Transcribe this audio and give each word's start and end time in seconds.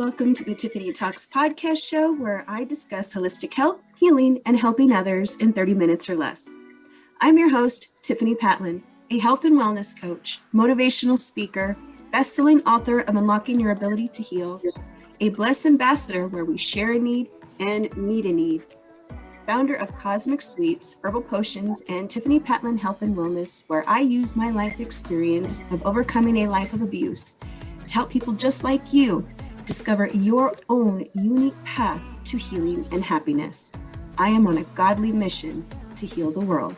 Welcome 0.00 0.32
to 0.32 0.44
the 0.44 0.54
Tiffany 0.54 0.94
Talks 0.94 1.26
podcast 1.26 1.86
show, 1.86 2.14
where 2.14 2.42
I 2.48 2.64
discuss 2.64 3.12
holistic 3.12 3.52
health, 3.52 3.82
healing, 3.96 4.40
and 4.46 4.58
helping 4.58 4.92
others 4.92 5.36
in 5.36 5.52
30 5.52 5.74
minutes 5.74 6.08
or 6.08 6.16
less. 6.16 6.48
I'm 7.20 7.36
your 7.36 7.50
host, 7.50 7.92
Tiffany 8.00 8.34
Patlin, 8.34 8.80
a 9.10 9.18
health 9.18 9.44
and 9.44 9.58
wellness 9.58 9.94
coach, 9.94 10.40
motivational 10.54 11.18
speaker, 11.18 11.76
best-selling 12.12 12.62
author 12.62 13.00
of 13.00 13.16
Unlocking 13.16 13.60
Your 13.60 13.72
Ability 13.72 14.08
to 14.08 14.22
Heal, 14.22 14.58
a 15.20 15.28
blessed 15.28 15.66
ambassador 15.66 16.28
where 16.28 16.46
we 16.46 16.56
share 16.56 16.92
a 16.92 16.98
need 16.98 17.28
and 17.58 17.94
meet 17.94 18.24
a 18.24 18.32
need, 18.32 18.64
founder 19.46 19.74
of 19.74 19.94
Cosmic 19.94 20.40
Sweets, 20.40 20.96
Herbal 21.02 21.20
Potions, 21.20 21.82
and 21.90 22.08
Tiffany 22.08 22.40
Patlin 22.40 22.78
Health 22.78 23.02
and 23.02 23.14
Wellness, 23.14 23.68
where 23.68 23.84
I 23.86 24.00
use 24.00 24.34
my 24.34 24.50
life 24.50 24.80
experience 24.80 25.62
of 25.70 25.84
overcoming 25.84 26.38
a 26.38 26.48
life 26.48 26.72
of 26.72 26.80
abuse 26.80 27.36
to 27.86 27.92
help 27.92 28.08
people 28.08 28.32
just 28.32 28.64
like 28.64 28.94
you 28.94 29.28
discover 29.70 30.08
your 30.08 30.52
own 30.68 31.06
unique 31.12 31.54
path 31.64 32.02
to 32.24 32.36
healing 32.36 32.84
and 32.90 33.04
happiness. 33.04 33.70
I 34.18 34.28
am 34.30 34.48
on 34.48 34.58
a 34.58 34.64
godly 34.74 35.12
mission 35.12 35.64
to 35.94 36.06
heal 36.06 36.32
the 36.32 36.40
world. 36.40 36.74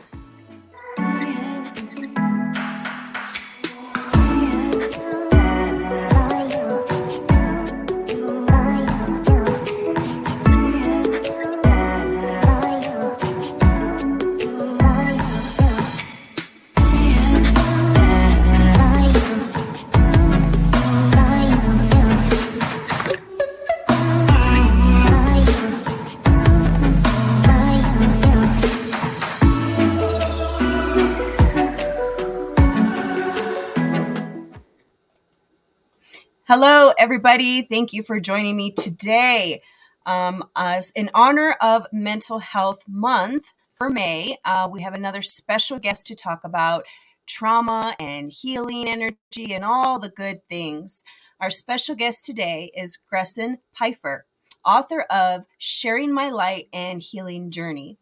Hello, 36.55 36.91
everybody. 36.99 37.63
Thank 37.63 37.93
you 37.93 38.03
for 38.03 38.19
joining 38.19 38.55
me 38.55 38.69
today. 38.69 39.63
Um, 40.05 40.43
as 40.55 40.91
in 40.91 41.09
honor 41.15 41.57
of 41.59 41.87
Mental 41.91 42.37
Health 42.37 42.83
Month 42.87 43.55
for 43.73 43.89
May, 43.89 44.37
uh, 44.45 44.69
we 44.71 44.83
have 44.83 44.93
another 44.93 45.23
special 45.23 45.79
guest 45.79 46.05
to 46.05 46.15
talk 46.15 46.43
about 46.43 46.85
trauma 47.25 47.95
and 47.99 48.31
healing 48.31 48.87
energy 48.87 49.51
and 49.51 49.65
all 49.65 49.97
the 49.97 50.09
good 50.09 50.47
things. 50.47 51.03
Our 51.41 51.49
special 51.49 51.95
guest 51.95 52.23
today 52.23 52.69
is 52.75 52.99
Gretchen 53.09 53.57
Pfeiffer, 53.75 54.27
author 54.63 55.07
of 55.09 55.47
Sharing 55.57 56.13
My 56.13 56.29
Light 56.29 56.67
and 56.71 57.01
Healing 57.01 57.49
Journey. 57.49 57.97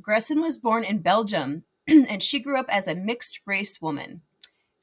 Gretchen 0.00 0.40
was 0.40 0.56
born 0.56 0.84
in 0.84 1.00
Belgium 1.00 1.64
and 1.86 2.22
she 2.22 2.40
grew 2.40 2.58
up 2.58 2.70
as 2.70 2.88
a 2.88 2.94
mixed 2.94 3.40
race 3.44 3.82
woman. 3.82 4.22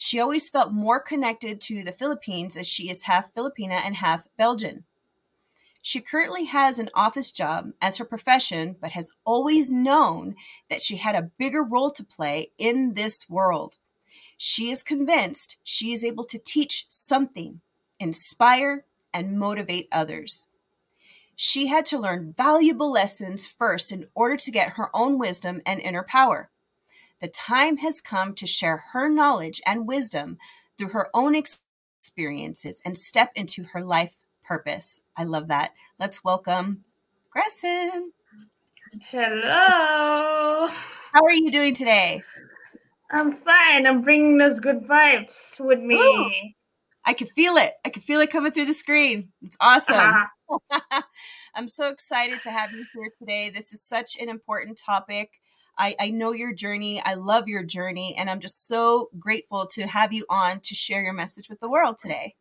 She 0.03 0.19
always 0.19 0.49
felt 0.49 0.73
more 0.73 0.99
connected 0.99 1.61
to 1.61 1.83
the 1.83 1.91
Philippines 1.91 2.57
as 2.57 2.67
she 2.67 2.89
is 2.89 3.03
half 3.03 3.31
Filipina 3.35 3.85
and 3.85 3.97
half 3.97 4.23
Belgian. 4.35 4.85
She 5.80 6.02
currently 6.02 6.45
has 6.45 6.80
an 6.80 6.89
office 6.95 7.31
job 7.31 7.73
as 7.80 7.97
her 7.97 8.03
profession, 8.03 8.77
but 8.81 8.94
has 8.94 9.11
always 9.25 9.72
known 9.72 10.33
that 10.72 10.81
she 10.81 10.95
had 10.97 11.13
a 11.13 11.29
bigger 11.38 11.61
role 11.61 11.91
to 11.91 12.03
play 12.03 12.49
in 12.57 12.95
this 12.95 13.29
world. 13.29 13.75
She 14.38 14.72
is 14.72 14.81
convinced 14.81 15.57
she 15.63 15.91
is 15.91 16.03
able 16.03 16.23
to 16.25 16.39
teach 16.39 16.88
something, 16.89 17.61
inspire, 17.99 18.85
and 19.13 19.38
motivate 19.38 19.88
others. 19.91 20.47
She 21.35 21.67
had 21.67 21.85
to 21.85 21.99
learn 21.99 22.33
valuable 22.35 22.91
lessons 22.91 23.45
first 23.45 23.91
in 23.91 24.07
order 24.16 24.38
to 24.38 24.50
get 24.50 24.78
her 24.78 24.90
own 24.95 25.19
wisdom 25.19 25.61
and 25.63 25.79
inner 25.79 26.01
power. 26.01 26.50
The 27.22 27.28
time 27.28 27.78
has 27.78 28.02
come 28.02 28.34
to 28.34 28.48
share 28.48 28.78
her 28.94 29.08
knowledge 29.08 29.62
and 29.64 29.88
wisdom 29.88 30.40
through 30.76 30.90
her 30.90 31.09
own 31.14 31.36
experiences 31.36 32.82
and 32.84 32.98
step 32.98 33.32
into 33.36 33.64
her 33.74 33.84
life 33.84 34.16
purpose. 34.44 35.02
I 35.16 35.26
love 35.26 35.48
that. 35.50 35.74
Let's 36.00 36.24
welcome 36.24 36.84
Gretchen. 37.30 38.12
Hello. 39.12 40.68
How 40.68 41.24
are 41.24 41.32
you 41.32 41.52
doing 41.52 41.76
today? 41.76 42.24
I'm 43.12 43.36
fine. 43.36 43.86
I'm 43.86 44.02
bringing 44.02 44.40
those 44.40 44.59
good 44.59 44.88
vibes 44.88 45.59
with 45.59 45.80
me. 45.80 46.00
Ooh, 46.00 46.32
I 47.06 47.14
can 47.14 47.28
feel 47.28 47.53
it. 47.58 47.74
I 47.86 47.90
can 47.90 48.02
feel 48.02 48.20
it 48.22 48.32
coming 48.32 48.52
through 48.52 48.66
the 48.66 48.74
screen. 48.74 49.30
It's 49.44 49.58
awesome. 49.62 49.96
Uh-huh. 50.50 51.02
I'm 51.56 51.68
so 51.68 51.90
excited 51.90 52.42
to 52.42 52.52
have 52.52 52.72
you 52.72 52.84
here 52.96 53.12
today. 53.20 53.52
This 53.52 53.74
is 53.74 53.84
such 53.84 54.18
an 54.20 54.28
important 54.28 54.80
topic. 54.84 55.40
I, 55.81 55.96
I 56.00 56.09
know 56.12 56.31
your 56.31 56.53
journey. 56.53 57.02
I 57.03 57.16
love 57.16 57.47
your 57.47 57.64
journey. 57.64 58.16
And 58.16 58.30
I'm 58.30 58.40
just 58.40 58.68
so 58.68 59.09
grateful 59.18 59.66
to 59.72 59.88
have 59.88 60.14
you 60.14 60.25
on 60.30 60.59
to 60.59 60.75
share 60.75 61.02
your 61.02 61.14
message 61.14 61.50
with 61.50 61.59
the 61.59 61.69
world 61.69 61.97
today. 61.97 62.36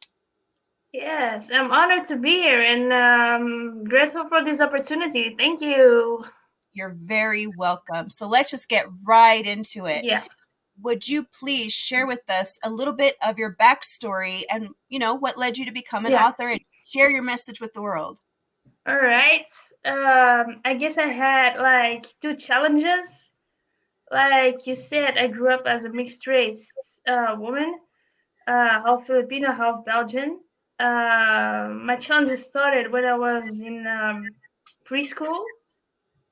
Yes, 0.93 1.51
I'm 1.51 1.71
honored 1.71 2.05
to 2.09 2.17
be 2.17 2.33
here 2.33 2.61
and 2.61 2.93
um, 2.93 3.85
grateful 3.85 4.29
for 4.29 4.45
this 4.45 4.61
opportunity. 4.61 5.35
Thank 5.39 5.63
you. 5.63 6.23
You're 6.75 6.95
very 6.95 7.47
welcome. 7.47 8.11
So 8.11 8.29
let's 8.29 8.51
just 8.51 8.69
get 8.69 8.85
right 9.07 9.47
into 9.47 9.87
it. 9.87 10.05
Yeah. 10.05 10.23
Would 10.83 11.09
you 11.09 11.25
please 11.25 11.73
share 11.73 12.07
with 12.07 12.29
us 12.29 12.59
a 12.63 12.69
little 12.69 12.93
bit 12.93 13.17
of 13.25 13.39
your 13.39 13.55
backstory 13.55 14.43
and, 14.51 14.69
you 14.91 14.99
know, 14.99 15.15
what 15.15 15.39
led 15.39 15.57
you 15.57 15.65
to 15.65 15.73
become 15.73 16.05
an 16.05 16.13
yeah. 16.13 16.27
author 16.27 16.49
and 16.49 16.61
share 16.85 17.11
your 17.11 17.23
message 17.23 17.59
with 17.59 17.73
the 17.73 17.83
world? 17.83 18.19
All 18.87 18.97
right. 18.97 19.47
Um, 19.85 20.61
I 20.65 20.75
guess 20.79 20.99
I 20.99 21.07
had 21.07 21.57
like 21.57 22.07
two 22.21 22.35
challenges 22.35 23.30
like 24.11 24.67
you 24.67 24.75
said, 24.75 25.17
I 25.19 25.29
grew 25.29 25.53
up 25.53 25.67
as 25.67 25.85
a 25.85 25.89
mixed 25.89 26.27
race 26.27 26.73
uh, 27.07 27.37
woman, 27.39 27.79
uh, 28.47 28.83
half 28.83 29.07
Filipino, 29.07 29.53
half 29.53 29.85
Belgian. 29.85 30.41
Uh, 30.79 31.69
my 31.73 31.97
challenges 31.97 32.45
started 32.45 32.91
when 32.91 33.05
I 33.05 33.17
was 33.17 33.61
in 33.61 33.87
um, 33.87 34.29
preschool. 34.89 35.45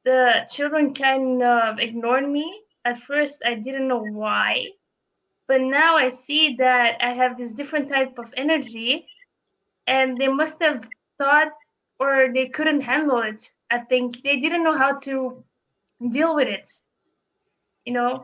The 0.05 0.47
children 0.51 0.95
kind 0.95 1.43
of 1.43 1.79
ignored 1.79 2.29
me. 2.29 2.63
At 2.85 3.01
first, 3.03 3.43
I 3.45 3.55
didn't 3.55 3.89
know 3.89 4.03
why, 4.03 4.69
but 5.47 5.61
now 5.61 5.97
I 5.97 6.09
see 6.09 6.57
that 6.59 6.97
I 7.01 7.13
have 7.13 7.37
this 7.37 7.53
different 7.53 7.89
type 7.89 8.19
of 8.19 8.33
energy, 8.37 9.07
and 9.87 10.17
they 10.17 10.29
must 10.29 10.61
have 10.63 10.89
thought 11.19 11.53
or 12.01 12.31
they 12.33 12.47
couldn't 12.47 12.81
handle 12.81 13.21
it. 13.21 13.51
I 13.71 13.79
think 13.81 14.23
they 14.23 14.39
didn't 14.41 14.65
know 14.65 14.79
how 14.79 14.99
to 15.01 15.45
deal 16.11 16.35
with 16.35 16.49
it 16.49 16.69
you 17.89 17.95
know 17.95 18.23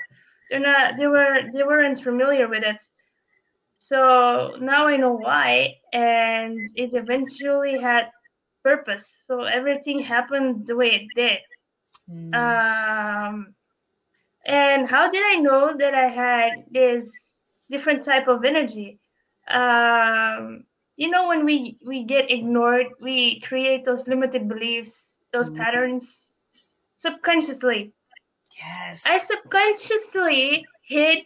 they're 0.51 0.61
not 0.61 0.99
they 0.99 1.07
were 1.07 1.35
they 1.53 1.63
weren't 1.63 2.01
familiar 2.09 2.47
with 2.49 2.65
it. 2.73 2.83
So 3.79 4.57
now 4.61 4.87
i 4.87 4.97
know 4.97 5.15
why 5.27 5.77
and 5.93 6.69
it 6.83 6.91
eventually 7.03 7.81
had 7.81 8.11
purpose. 8.63 9.07
So 9.27 9.45
everything 9.59 9.99
happened 10.01 10.67
the 10.67 10.77
way 10.77 10.91
it 10.99 11.07
did. 11.23 11.41
Mm. 12.11 12.35
um 12.45 13.55
and 14.45 14.81
how 14.95 15.05
did 15.11 15.25
i 15.33 15.37
know 15.47 15.63
that 15.83 15.95
i 15.95 16.09
had 16.25 16.51
this 16.71 17.11
different 17.71 18.05
type 18.05 18.29
of 18.29 18.45
energy? 18.45 18.89
Um 19.49 20.65
you 21.03 21.09
know 21.13 21.25
when 21.31 21.43
we 21.49 21.57
we 21.91 22.05
get 22.15 22.31
ignored 22.37 22.89
we 23.01 23.41
create 23.49 23.83
those 23.85 24.07
limited 24.13 24.47
beliefs 24.53 24.95
those 25.33 25.49
mm. 25.49 25.57
patterns 25.61 26.05
subconsciously 27.05 27.81
Yes. 28.59 29.05
I 29.07 29.19
subconsciously 29.19 30.67
hid 30.83 31.19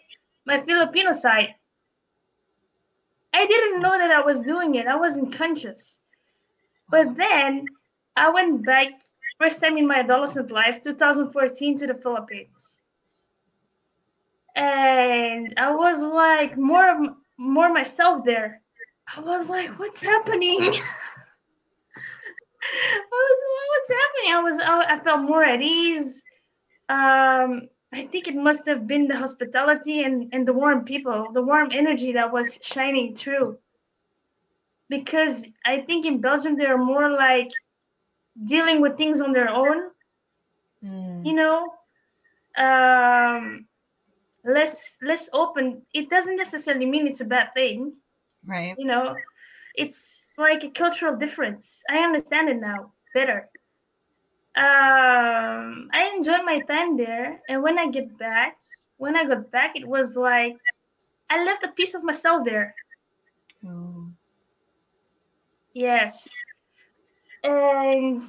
my 0.47 0.59
Filipino 0.59 1.13
side. 1.13 1.55
I 3.35 3.47
didn't 3.47 3.81
know 3.81 3.97
that 3.99 4.11
I 4.11 4.21
was 4.21 4.41
doing 4.41 4.75
it. 4.77 4.87
I 4.87 4.97
wasn't 4.97 5.37
conscious. 5.37 6.01
But 6.91 7.07
uh-huh. 7.07 7.15
then 7.19 7.67
I 8.17 8.31
went 8.31 8.65
back 8.65 8.89
first 9.39 9.61
time 9.61 9.79
in 9.79 9.87
my 9.87 10.01
adolescent 10.01 10.51
life, 10.51 10.83
2014 10.83 11.79
to 11.79 11.87
the 11.87 11.95
Philippines. 11.95 12.81
And 14.57 15.55
I 15.57 15.71
was 15.71 16.01
like 16.01 16.59
more 16.59 16.91
of 16.91 17.15
more 17.39 17.73
myself 17.73 18.25
there. 18.25 18.61
I 19.15 19.21
was 19.21 19.49
like, 19.49 19.79
what's 19.79 20.03
happening? 20.03 20.59
I 20.61 20.65
was 23.13 23.39
like, 23.55 23.69
what's 23.71 23.91
happening? 24.01 24.33
I 24.33 24.41
was 24.43 24.59
I, 24.59 24.95
I 24.95 24.99
felt 25.05 25.23
more 25.23 25.45
at 25.45 25.63
ease 25.63 26.23
um, 26.89 27.69
I 27.93 28.05
think 28.11 28.29
it 28.29 28.35
must 28.35 28.67
have 28.67 28.87
been 28.87 29.09
the 29.09 29.17
hospitality 29.17 30.03
and, 30.03 30.29
and 30.33 30.47
the 30.47 30.53
warm 30.53 30.85
people, 30.85 31.29
the 31.33 31.43
warm 31.43 31.71
energy 31.73 32.13
that 32.13 32.33
was 32.33 32.59
shining 32.63 33.17
through. 33.17 33.59
Because 34.89 35.47
I 35.65 35.81
think 35.81 36.07
in 36.07 36.21
Belgium 36.21 36.57
they're 36.57 36.79
more 36.79 37.11
like 37.11 37.51
dealing 38.45 38.81
with 38.81 38.97
things 38.97 39.21
on 39.21 39.33
their 39.33 39.49
own. 39.49 39.91
Mm. 40.85 41.27
You 41.27 41.35
know, 41.35 41.69
um, 42.57 43.67
less 44.45 44.99
less 45.03 45.29
open. 45.33 45.83
It 45.93 46.09
doesn't 46.09 46.37
necessarily 46.37 46.87
mean 46.87 47.07
it's 47.07 47.21
a 47.21 47.25
bad 47.27 47.53
thing. 47.55 47.95
Right. 48.47 48.75
You 48.79 48.87
know, 48.87 49.15
it's 49.75 50.33
like 50.39 50.65
a 50.65 50.71
cultural 50.71 51.17
difference. 51.17 51.83
I 51.91 51.99
understand 51.99 52.49
it 52.49 52.61
now 52.61 52.93
better. 53.15 53.49
Um, 54.59 55.89
I 55.93 56.11
enjoyed 56.17 56.45
my 56.45 56.59
time 56.59 56.97
there, 56.97 57.41
and 57.49 57.63
when 57.63 57.79
I 57.79 57.87
get 57.87 58.19
back, 58.19 58.59
when 58.97 59.17
I 59.17 59.25
got 59.25 59.53
back, 59.53 59.77
it 59.77 59.87
was 59.87 60.17
like 60.17 60.57
I 61.31 61.45
left 61.45 61.63
a 61.63 61.69
piece 61.69 61.95
of 61.95 62.03
myself 62.03 62.45
there. 62.45 62.75
Oh. 63.65 64.11
Yes, 65.75 66.29
and 67.45 68.21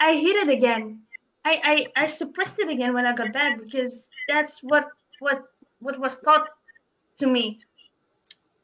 I 0.00 0.16
hid 0.16 0.34
it 0.36 0.48
again. 0.48 1.02
I, 1.44 1.86
I 1.96 2.02
I 2.02 2.06
suppressed 2.06 2.58
it 2.58 2.68
again 2.68 2.92
when 2.92 3.06
I 3.06 3.14
got 3.14 3.32
back 3.32 3.62
because 3.62 4.08
that's 4.26 4.58
what 4.58 4.88
what 5.20 5.44
what 5.78 6.00
was 6.00 6.18
taught 6.18 6.48
to 7.18 7.28
me. 7.28 7.58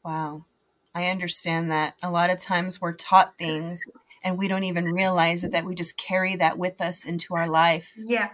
Wow. 0.03 0.43
I 0.93 1.07
understand 1.07 1.71
that. 1.71 1.95
A 2.03 2.11
lot 2.11 2.31
of 2.31 2.39
times 2.39 2.81
we're 2.81 2.93
taught 2.93 3.37
things 3.37 3.85
and 4.27 4.37
we 4.37 4.49
don't 4.49 4.65
even 4.65 4.83
realize 4.83 5.45
it 5.45 5.53
that 5.53 5.63
we 5.63 5.73
just 5.73 5.97
carry 5.97 6.35
that 6.35 6.57
with 6.57 6.81
us 6.81 7.05
into 7.05 7.33
our 7.33 7.47
life. 7.47 7.93
Yeah. 7.95 8.29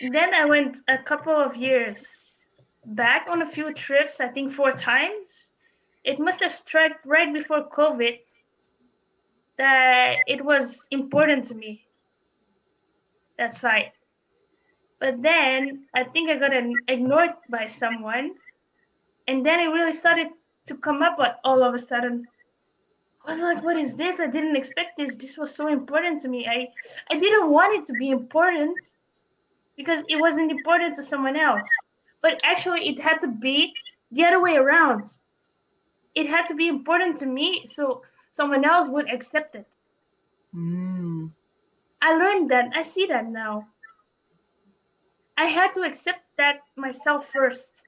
Then 0.00 0.32
I 0.32 0.44
went 0.44 0.78
a 0.86 0.98
couple 0.98 1.34
of 1.34 1.56
years 1.56 2.40
back 2.86 3.26
on 3.28 3.42
a 3.42 3.50
few 3.50 3.74
trips, 3.74 4.20
I 4.20 4.28
think 4.28 4.52
four 4.52 4.70
times. 4.70 5.50
It 6.04 6.20
must 6.20 6.38
have 6.40 6.52
struck 6.52 6.92
right 7.04 7.34
before 7.34 7.68
COVID 7.68 8.18
that 9.58 10.18
it 10.28 10.44
was 10.44 10.86
important 10.92 11.44
to 11.48 11.54
me. 11.56 11.84
That's 13.36 13.64
right. 13.64 13.90
But 15.00 15.20
then 15.20 15.86
I 15.94 16.04
think 16.04 16.30
I 16.30 16.36
got 16.36 16.52
ignored 16.86 17.34
by 17.50 17.66
someone. 17.66 18.34
And 19.26 19.44
then 19.44 19.58
it 19.58 19.72
really 19.72 19.92
started 19.92 20.28
to 20.66 20.76
come 20.76 21.02
up 21.02 21.18
all 21.42 21.64
of 21.64 21.74
a 21.74 21.78
sudden. 21.78 22.26
I 23.26 23.30
was 23.30 23.40
like, 23.40 23.62
what 23.64 23.76
is 23.78 23.94
this? 23.94 24.20
I 24.20 24.26
didn't 24.26 24.56
expect 24.56 24.96
this. 24.96 25.14
This 25.14 25.38
was 25.38 25.54
so 25.54 25.68
important 25.68 26.20
to 26.20 26.28
me. 26.28 26.46
I 26.46 26.68
I 27.10 27.18
didn't 27.18 27.50
want 27.50 27.74
it 27.78 27.86
to 27.86 27.92
be 27.94 28.10
important 28.10 28.76
because 29.76 30.00
it 30.08 30.20
wasn't 30.20 30.50
important 30.50 30.94
to 30.96 31.02
someone 31.02 31.36
else. 31.36 31.68
But 32.20 32.40
actually 32.44 32.88
it 32.88 33.00
had 33.00 33.18
to 33.20 33.28
be 33.28 33.72
the 34.12 34.24
other 34.24 34.40
way 34.42 34.56
around. 34.56 35.06
It 36.14 36.28
had 36.28 36.46
to 36.46 36.54
be 36.54 36.68
important 36.68 37.16
to 37.18 37.26
me 37.26 37.64
so 37.66 38.02
someone 38.30 38.64
else 38.64 38.88
would 38.88 39.10
accept 39.10 39.54
it. 39.56 39.66
Mm. 40.54 41.32
I 42.02 42.14
learned 42.14 42.50
that. 42.50 42.72
I 42.74 42.82
see 42.82 43.06
that 43.06 43.26
now. 43.26 43.66
I 45.36 45.46
had 45.46 45.72
to 45.74 45.82
accept 45.82 46.20
that 46.36 46.60
myself 46.76 47.28
first. 47.28 47.82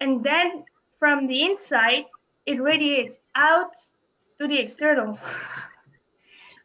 And 0.00 0.22
then 0.22 0.64
from 0.98 1.26
the 1.26 1.44
inside, 1.44 2.06
it 2.46 2.60
radiates 2.60 3.20
out 3.34 3.74
to 4.38 4.48
the 4.48 4.58
external. 4.58 5.18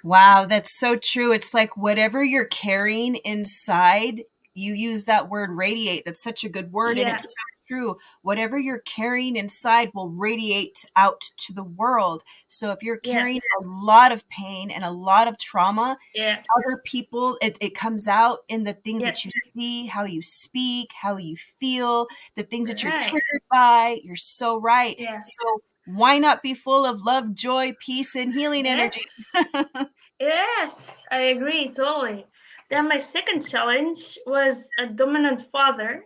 Wow, 0.04 0.46
that's 0.46 0.80
so 0.80 0.96
true. 0.96 1.32
It's 1.32 1.54
like 1.54 1.76
whatever 1.76 2.24
you're 2.24 2.46
carrying 2.46 3.16
inside, 3.18 4.24
you 4.54 4.74
use 4.74 5.06
that 5.06 5.30
word 5.30 5.50
radiate. 5.52 6.04
That's 6.06 6.24
such 6.24 6.44
a 6.44 6.50
good 6.50 6.72
word. 6.72 6.98
And 6.98 7.10
it's 7.10 7.24
so 7.24 7.34
true. 7.68 7.96
Whatever 8.22 8.58
you're 8.58 8.80
carrying 8.80 9.36
inside 9.36 9.92
will 9.94 10.10
radiate 10.10 10.86
out 10.96 11.22
to 11.38 11.54
the 11.54 11.64
world. 11.66 12.24
So 12.48 12.72
if 12.72 12.82
you're 12.82 12.98
carrying 12.98 13.36
Yes. 13.36 13.44
a 13.62 13.68
lot 13.86 14.12
of 14.12 14.28
pain 14.30 14.72
and 14.72 14.84
a 14.84 14.92
lot 14.92 15.28
of 15.28 15.38
trauma, 15.38 15.98
Yes. 16.16 16.48
other 16.58 16.82
people 16.86 17.38
it, 17.42 17.58
it 17.62 17.76
comes 17.76 18.08
out 18.08 18.40
in 18.48 18.64
the 18.64 18.74
things 18.74 19.04
that 19.06 19.24
you 19.24 19.32
Yes. 19.34 19.54
see 19.54 19.86
how 19.86 20.04
you 20.06 20.22
speak 20.22 20.92
how 20.94 21.18
you 21.18 21.36
feel 21.36 22.08
the 22.36 22.44
things 22.44 22.70
that 22.70 22.82
you're 22.82 22.92
Right. 22.94 23.02
triggered 23.02 23.42
by 23.52 24.00
you're 24.04 24.16
so 24.16 24.60
right 24.60 24.96
Yeah. 24.98 25.22
so 25.22 25.62
why 25.96 26.18
not 26.18 26.44
be 26.44 26.54
full 26.54 26.86
of 26.86 27.02
love 27.02 27.34
joy 27.34 27.74
peace 27.80 28.16
and 28.16 28.34
healing 28.34 28.66
energy 28.66 29.02
Yes. 29.34 29.86
yes, 30.20 31.06
I 31.12 31.20
agree 31.36 31.72
totally. 31.72 32.26
Then 32.70 32.88
my 32.88 32.98
second 32.98 33.48
challenge 33.48 34.18
was 34.28 34.70
a 34.80 34.86
dominant 34.86 35.50
father. 35.52 36.04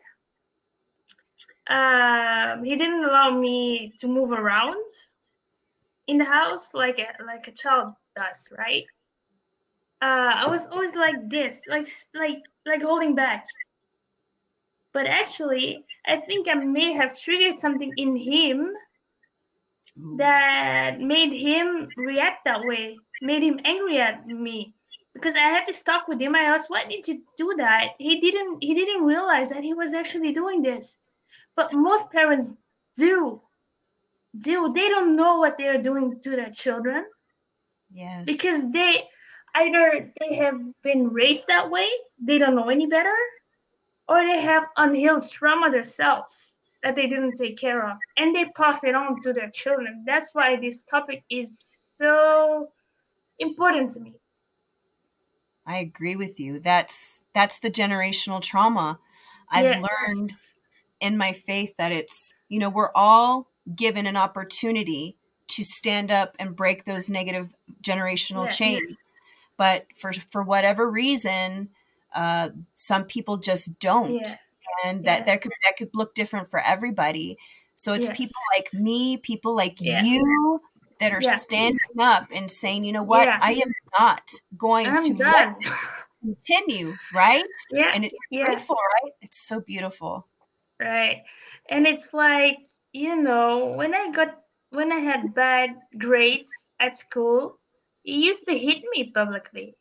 Um, 1.68 2.64
he 2.64 2.76
didn't 2.76 3.04
allow 3.04 3.38
me 3.38 3.94
to 4.00 4.08
move 4.08 4.32
around 4.32 4.86
in 6.08 6.18
the 6.18 6.26
house 6.26 6.74
like 6.74 7.00
a 7.00 7.24
like 7.24 7.48
a 7.48 7.52
child 7.52 7.92
does, 8.16 8.48
right? 8.58 8.84
Uh, 10.02 10.34
I 10.36 10.48
was 10.48 10.68
always 10.68 10.96
like 10.96 11.30
this, 11.30 11.62
like 11.68 11.88
like 12.14 12.44
like 12.66 12.82
holding 12.82 13.16
back. 13.16 13.46
But 14.94 15.08
actually, 15.08 15.86
I 16.06 16.18
think 16.18 16.48
I 16.48 16.54
may 16.54 16.94
have 16.94 17.18
triggered 17.18 17.60
something 17.60 17.92
in 17.98 18.16
him. 18.16 18.74
That 20.18 21.00
made 21.00 21.34
him 21.34 21.90
react 21.96 22.46
that 22.46 22.66
way, 22.66 22.98
made 23.22 23.44
him 23.44 23.60
angry 23.64 24.00
at 24.00 24.28
me. 24.28 24.74
Because 25.14 25.36
I 25.36 25.42
had 25.42 25.66
to 25.66 25.84
talk 25.84 26.08
with 26.08 26.20
him. 26.20 26.36
I 26.36 26.42
asked, 26.42 26.70
"Why 26.70 26.86
did 26.86 27.08
you 27.08 27.22
do 27.38 27.54
that?" 27.58 27.90
He 28.00 28.20
didn't. 28.20 28.64
He 28.64 28.74
didn't 28.74 29.04
realize 29.04 29.50
that 29.50 29.64
he 29.64 29.74
was 29.74 29.94
actually 29.94 30.34
doing 30.34 30.62
this. 30.64 30.98
But 31.56 31.74
most 31.74 32.12
parents 32.12 32.54
do. 32.96 33.34
Do 34.40 34.74
they 34.74 34.90
don't 34.90 35.16
know 35.16 35.38
what 35.38 35.58
they 35.58 35.68
are 35.68 35.82
doing 35.82 36.20
to 36.22 36.32
their 36.32 36.50
children 36.50 37.06
yes 37.92 38.26
because 38.26 38.70
they 38.72 39.04
either 39.56 40.12
they 40.20 40.36
have 40.36 40.60
been 40.82 41.10
raised 41.10 41.46
that 41.48 41.70
way, 41.70 41.88
they 42.20 42.40
don't 42.40 42.56
know 42.56 42.70
any 42.70 42.88
better, 42.88 43.16
or 44.08 44.26
they 44.26 44.42
have 44.42 44.66
unhealed 44.78 45.30
trauma 45.30 45.70
themselves 45.70 46.53
that 46.84 46.96
they 46.96 47.08
didn't 47.08 47.36
take 47.36 47.58
care 47.58 47.88
of 47.90 47.98
and 48.18 48.36
they 48.36 48.46
pass 48.56 48.84
it 48.84 48.96
on 48.96 49.22
to 49.22 49.34
their 49.34 49.50
children. 49.52 50.04
That's 50.06 50.34
why 50.36 50.58
this 50.58 50.84
topic 50.84 51.24
is 51.30 51.60
so 51.98 52.72
important 53.40 53.92
to 53.92 54.00
me. 54.00 54.14
i 55.66 55.78
agree 55.78 56.16
with 56.16 56.40
you 56.40 56.60
that's 56.60 57.24
that's 57.34 57.60
the 57.60 57.72
generational 57.72 58.42
trauma 58.42 59.00
i've 59.50 59.66
Yes. 59.66 59.82
learned 59.82 60.34
in 61.00 61.18
my 61.18 61.32
faith 61.34 61.76
that 61.78 61.92
it's 61.92 62.34
you 62.50 62.60
know 62.60 62.70
we're 62.70 62.92
all 62.96 63.50
given 63.76 64.06
an 64.06 64.18
opportunity 64.18 65.16
to 65.48 65.64
stand 65.64 66.12
up 66.12 66.36
and 66.40 66.56
break 66.56 66.86
those 66.86 67.10
negative 67.10 67.54
generational 67.82 68.50
chains 68.50 68.98
but 69.58 69.86
for 69.96 70.12
for 70.14 70.44
whatever 70.44 70.90
reason 70.90 71.70
uh, 72.14 72.50
some 72.74 73.06
people 73.06 73.38
just 73.38 73.80
don't 73.80 74.12
Yeah. 74.28 74.36
And 74.84 75.06
that 75.06 75.20
Yeah. 75.20 75.26
that 75.26 75.42
could 75.42 75.52
that 75.64 75.78
could 75.78 75.90
look 75.94 76.14
different 76.16 76.50
for 76.50 76.60
everybody 76.60 77.38
so 77.76 77.94
it's 77.94 78.08
Yes. 78.08 78.18
people 78.18 78.42
like 78.56 78.74
me 78.74 79.18
people 79.18 79.56
like 79.56 79.78
Yeah. 79.80 80.02
you 80.04 80.62
that 81.00 81.12
are 81.14 81.22
Yeah. 81.22 81.36
standing 81.36 81.80
up 82.00 82.28
and 82.34 82.50
saying 82.52 82.84
you 82.86 82.92
know 82.94 83.04
what 83.04 83.28
i 83.28 83.52
am 83.54 83.72
not 84.00 84.32
going 84.58 84.88
I'm 84.88 84.98
to 84.98 85.24
let 85.24 85.60
done. 85.60 85.74
continue 86.22 86.96
right 87.14 87.44
yeah. 87.72 87.92
and 87.94 88.06
it's 88.06 88.16
Yeah. 88.30 88.46
grateful 88.46 88.78
right 89.02 89.14
it's 89.22 89.40
so 89.40 89.60
beautiful 89.60 90.28
Right. 90.80 91.24
And 91.70 91.88
it's 91.88 92.14
like, 92.14 92.58
you 92.92 93.16
know, 93.16 93.68
when 93.78 93.94
I 93.94 94.12
got 94.12 94.42
when 94.72 94.92
I 94.92 95.00
had 95.00 95.34
bad 95.34 95.70
grades 95.98 96.50
at 96.80 96.98
school, 96.98 97.60
he 98.04 98.26
used 98.26 98.46
to 98.48 98.58
hit 98.58 98.84
me 98.92 99.12
publicly. 99.14 99.78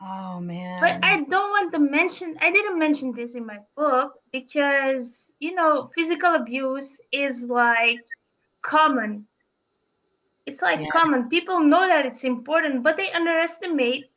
Oh 0.00 0.40
man 0.40 0.78
But 0.80 0.98
I 1.02 1.24
don't 1.24 1.50
want 1.50 1.72
to 1.72 1.78
mention 1.78 2.36
I 2.40 2.50
didn't 2.50 2.78
mention 2.78 3.12
this 3.12 3.34
in 3.34 3.46
my 3.46 3.60
book 3.76 4.20
because, 4.32 5.34
you 5.38 5.54
know, 5.54 5.88
physical 5.94 6.34
abuse 6.34 7.00
is 7.12 7.48
like 7.48 8.06
common. 8.62 9.26
It's 10.46 10.62
like 10.62 10.88
Yeah. 10.88 10.90
common. 10.90 11.28
People 11.28 11.60
know 11.60 11.86
that 11.86 12.06
it's 12.06 12.24
important, 12.24 12.82
but 12.82 12.96
they 12.96 13.10
underestimate 13.12 14.10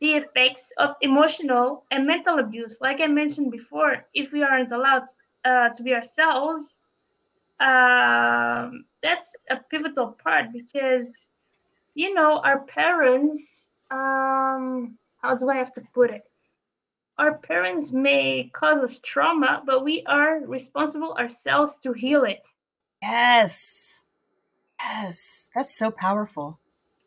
the 0.00 0.14
effects 0.14 0.72
of 0.78 0.96
emotional 1.00 1.84
and 1.90 2.06
mental 2.06 2.38
abuse. 2.38 2.78
Like 2.80 3.00
I 3.00 3.06
mentioned 3.06 3.50
before, 3.50 4.06
if 4.14 4.32
we 4.32 4.42
aren't 4.42 4.70
allowed 4.72 5.04
uh, 5.44 5.70
to 5.70 5.82
be 5.82 5.94
ourselves, 5.94 6.76
um, 7.60 8.84
that's 9.02 9.36
a 9.50 9.56
pivotal 9.70 10.12
part 10.22 10.52
because, 10.52 11.30
you 11.94 12.12
know, 12.14 12.40
our 12.44 12.60
parents, 12.66 13.70
um, 13.90 14.98
how 15.22 15.34
do 15.36 15.48
I 15.50 15.56
have 15.56 15.72
to 15.74 15.82
put 15.94 16.10
it? 16.10 16.22
Our 17.18 17.38
parents 17.38 17.92
may 17.92 18.50
cause 18.52 18.82
us 18.82 18.98
trauma, 19.00 19.62
but 19.66 19.84
we 19.84 20.02
are 20.06 20.40
responsible 20.46 21.12
ourselves 21.14 21.76
to 21.82 21.92
heal 21.92 22.24
it. 22.24 22.44
yes 23.02 24.02
yes 24.80 25.50
that's 25.54 25.74
so 25.74 25.90
powerful 25.90 26.58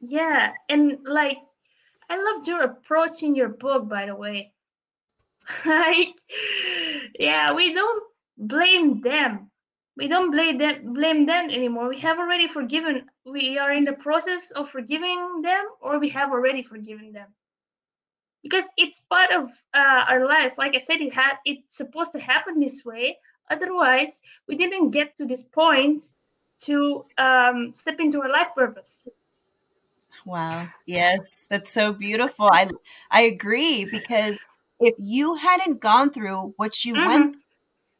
Yeah, 0.02 0.54
and 0.70 1.00
like 1.06 1.38
I 2.10 2.16
loved 2.22 2.48
your 2.48 2.62
approach 2.64 3.24
in 3.24 3.34
your 3.36 3.50
book, 3.50 3.88
by 3.90 4.06
the 4.06 4.16
way. 4.16 4.52
like, 5.66 6.16
yeah, 7.20 7.54
we 7.54 7.74
don't 7.74 8.04
blame 8.38 9.02
them. 9.02 9.50
We 9.98 10.08
don't 10.08 10.32
blame 10.32 10.58
them 10.58 10.94
blame 10.94 11.26
them 11.26 11.50
anymore. 11.50 11.88
We 11.90 12.00
have 12.02 12.20
already 12.20 12.48
forgiven. 12.48 13.06
We 13.26 13.58
are 13.58 13.72
in 13.72 13.84
the 13.84 13.94
process 13.94 14.52
of 14.52 14.70
forgiving 14.70 15.42
them, 15.42 15.66
or 15.82 16.00
we 16.00 16.10
have 16.10 16.32
already 16.32 16.64
forgiven 16.64 17.12
them. 17.14 17.30
Because 18.44 18.66
it's 18.78 19.00
part 19.00 19.32
of 19.32 19.50
uh, 19.74 20.06
our 20.10 20.28
lives. 20.28 20.58
Like 20.58 20.76
I 20.76 20.80
said, 20.80 21.00
it 21.00 21.14
had 21.14 21.38
it's 21.46 21.78
supposed 21.78 22.12
to 22.12 22.20
happen 22.20 22.60
this 22.60 22.84
way. 22.84 23.18
Otherwise, 23.50 24.22
we 24.48 24.56
didn't 24.56 24.92
get 24.92 25.16
to 25.18 25.26
this 25.26 25.44
point 25.44 26.04
to 26.62 27.02
um, 27.18 27.74
step 27.74 28.00
into 28.00 28.22
our 28.22 28.30
life 28.30 28.50
purpose. 28.56 29.08
Wow. 30.26 30.68
Yes, 30.86 31.48
that's 31.50 31.72
so 31.72 31.94
beautiful. 31.94 32.50
I 32.52 32.70
I 33.12 33.22
agree 33.22 33.86
because 33.86 34.34
if 34.80 34.96
you 34.98 35.36
hadn't 35.36 35.80
gone 35.80 36.12
through 36.12 36.54
what 36.58 36.86
you 36.86 36.94
mm-hmm. 36.94 37.08
went 37.08 37.36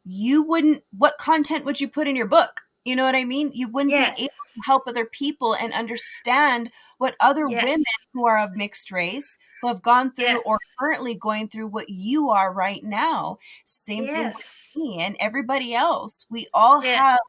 you 0.06 0.44
wouldn't 0.44 0.84
what 0.98 1.18
content 1.18 1.66
would 1.66 1.80
you 1.80 1.88
put 1.88 2.08
in 2.08 2.16
your 2.16 2.28
book? 2.28 2.62
You 2.84 2.96
know 2.96 3.06
what 3.06 3.16
I 3.16 3.24
mean? 3.24 3.52
You 3.54 3.70
wouldn't 3.70 3.92
yes. 3.92 4.18
be 4.18 4.24
able 4.24 4.30
to 4.56 4.62
help 4.66 4.84
other 4.88 5.06
people 5.06 5.56
and 5.56 5.72
understand 5.72 6.72
what 6.98 7.16
other 7.22 7.48
yes. 7.50 7.64
women 7.64 7.84
who 8.14 8.28
are 8.28 8.44
of 8.44 8.58
mixed 8.58 8.92
race 8.92 9.38
who 9.64 9.70
have 9.70 9.82
gone 9.82 10.12
through 10.12 10.26
yes. 10.26 10.44
or 10.46 10.58
currently 10.78 11.16
going 11.16 11.48
through 11.48 11.68
what 11.68 11.90
you 11.90 12.30
are 12.30 12.52
right 12.52 12.84
now. 12.84 13.40
Same 13.64 14.06
thing 14.06 14.26
with 14.26 14.72
me 14.76 15.00
and 15.00 15.16
everybody 15.22 15.74
else. 15.74 16.26
We 16.30 16.48
all 16.54 16.82
have 16.82 17.20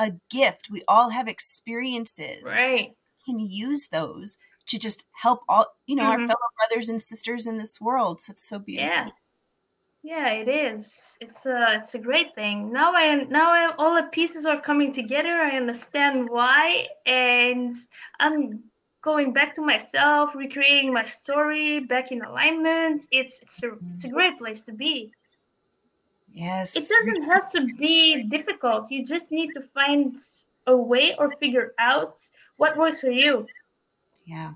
a 0.00 0.12
gift. 0.28 0.70
We 0.70 0.82
all 0.88 1.08
have 1.10 1.28
experiences. 1.28 2.50
Right. 2.50 2.92
We 3.26 3.32
can 3.32 3.38
use 3.38 3.88
those 3.88 4.38
to 4.66 4.78
just 4.78 5.04
help 5.12 5.42
all, 5.48 5.66
you 5.86 5.94
know, 5.94 6.02
mm-hmm. 6.02 6.22
our 6.22 6.26
fellow 6.26 6.48
brothers 6.58 6.88
and 6.88 7.00
sisters 7.00 7.46
in 7.46 7.58
this 7.58 7.80
world. 7.80 8.20
So 8.20 8.32
it's 8.32 8.42
so 8.42 8.58
beautiful. 8.58 8.88
Yeah. 8.88 9.08
Yeah, 10.02 10.32
it 10.32 10.48
is. 10.48 11.16
It's 11.20 11.46
a 11.46 11.78
it's 11.78 11.94
a 11.94 11.98
great 11.98 12.34
thing. 12.34 12.70
Now 12.70 12.92
I 12.94 13.24
now 13.24 13.50
I, 13.50 13.74
all 13.78 13.94
the 13.94 14.08
pieces 14.10 14.44
are 14.44 14.60
coming 14.60 14.92
together. 14.92 15.30
I 15.30 15.56
understand 15.56 16.28
why, 16.28 16.88
and 17.06 17.72
I'm 18.20 18.64
going 19.04 19.32
back 19.32 19.54
to 19.54 19.60
myself, 19.60 20.34
recreating 20.34 20.92
my 20.92 21.04
story, 21.04 21.80
back 21.80 22.10
in 22.10 22.22
alignment. 22.22 23.06
It's 23.10 23.42
it's 23.42 23.62
a 23.62 23.72
it's 23.92 24.04
a 24.04 24.08
great 24.08 24.38
place 24.38 24.62
to 24.62 24.72
be. 24.72 25.12
Yes. 26.32 26.74
It 26.74 26.88
doesn't 26.88 27.22
have 27.24 27.52
to 27.52 27.66
be 27.78 28.24
difficult. 28.24 28.90
You 28.90 29.04
just 29.04 29.30
need 29.30 29.52
to 29.54 29.60
find 29.60 30.18
a 30.66 30.76
way 30.76 31.14
or 31.18 31.30
figure 31.38 31.74
out 31.78 32.18
what 32.56 32.76
works 32.76 33.00
for 33.00 33.10
you. 33.10 33.46
Yeah. 34.24 34.54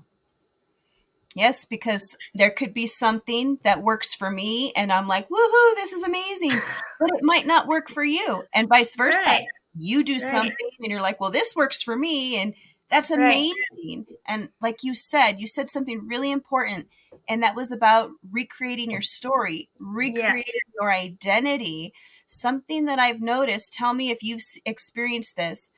Yes, 1.35 1.63
because 1.63 2.17
there 2.33 2.49
could 2.49 2.73
be 2.73 2.87
something 2.87 3.59
that 3.63 3.83
works 3.83 4.15
for 4.15 4.31
me, 4.31 4.73
and 4.75 4.91
I'm 4.91 5.07
like, 5.07 5.29
woohoo, 5.29 5.75
this 5.75 5.93
is 5.93 6.03
amazing. 6.03 6.59
But 6.99 7.11
it 7.13 7.23
might 7.23 7.45
not 7.45 7.67
work 7.67 7.87
for 7.87 8.03
you, 8.03 8.43
and 8.51 8.67
vice 8.67 8.95
versa. 8.95 9.21
Right. 9.25 9.45
You 9.77 10.03
do 10.03 10.13
right. 10.13 10.21
something, 10.21 10.69
and 10.81 10.91
you're 10.91 11.01
like, 11.01 11.21
well, 11.21 11.29
this 11.29 11.55
works 11.55 11.81
for 11.81 11.95
me, 11.95 12.41
and 12.41 12.53
that's 12.89 13.11
amazing. 13.11 13.53
Right. 13.77 14.05
And 14.27 14.49
like 14.61 14.83
you 14.83 14.93
said, 14.93 15.39
you 15.39 15.47
said 15.47 15.69
something 15.69 16.07
really 16.07 16.31
important, 16.31 16.87
and 17.27 17.43
that 17.43 17.55
was 17.55 17.71
about 17.71 18.11
recreating 18.31 18.91
your 18.91 19.01
story, 19.01 19.69
recreating 19.79 20.43
yeah. 20.45 20.81
your 20.81 20.91
identity. 20.91 21.93
Something 22.25 22.85
that 22.85 22.99
I've 22.99 23.21
noticed, 23.21 23.73
tell 23.73 23.93
me 23.93 24.11
if 24.11 24.23
you've 24.23 24.41
experienced 24.65 25.35
this, 25.35 25.71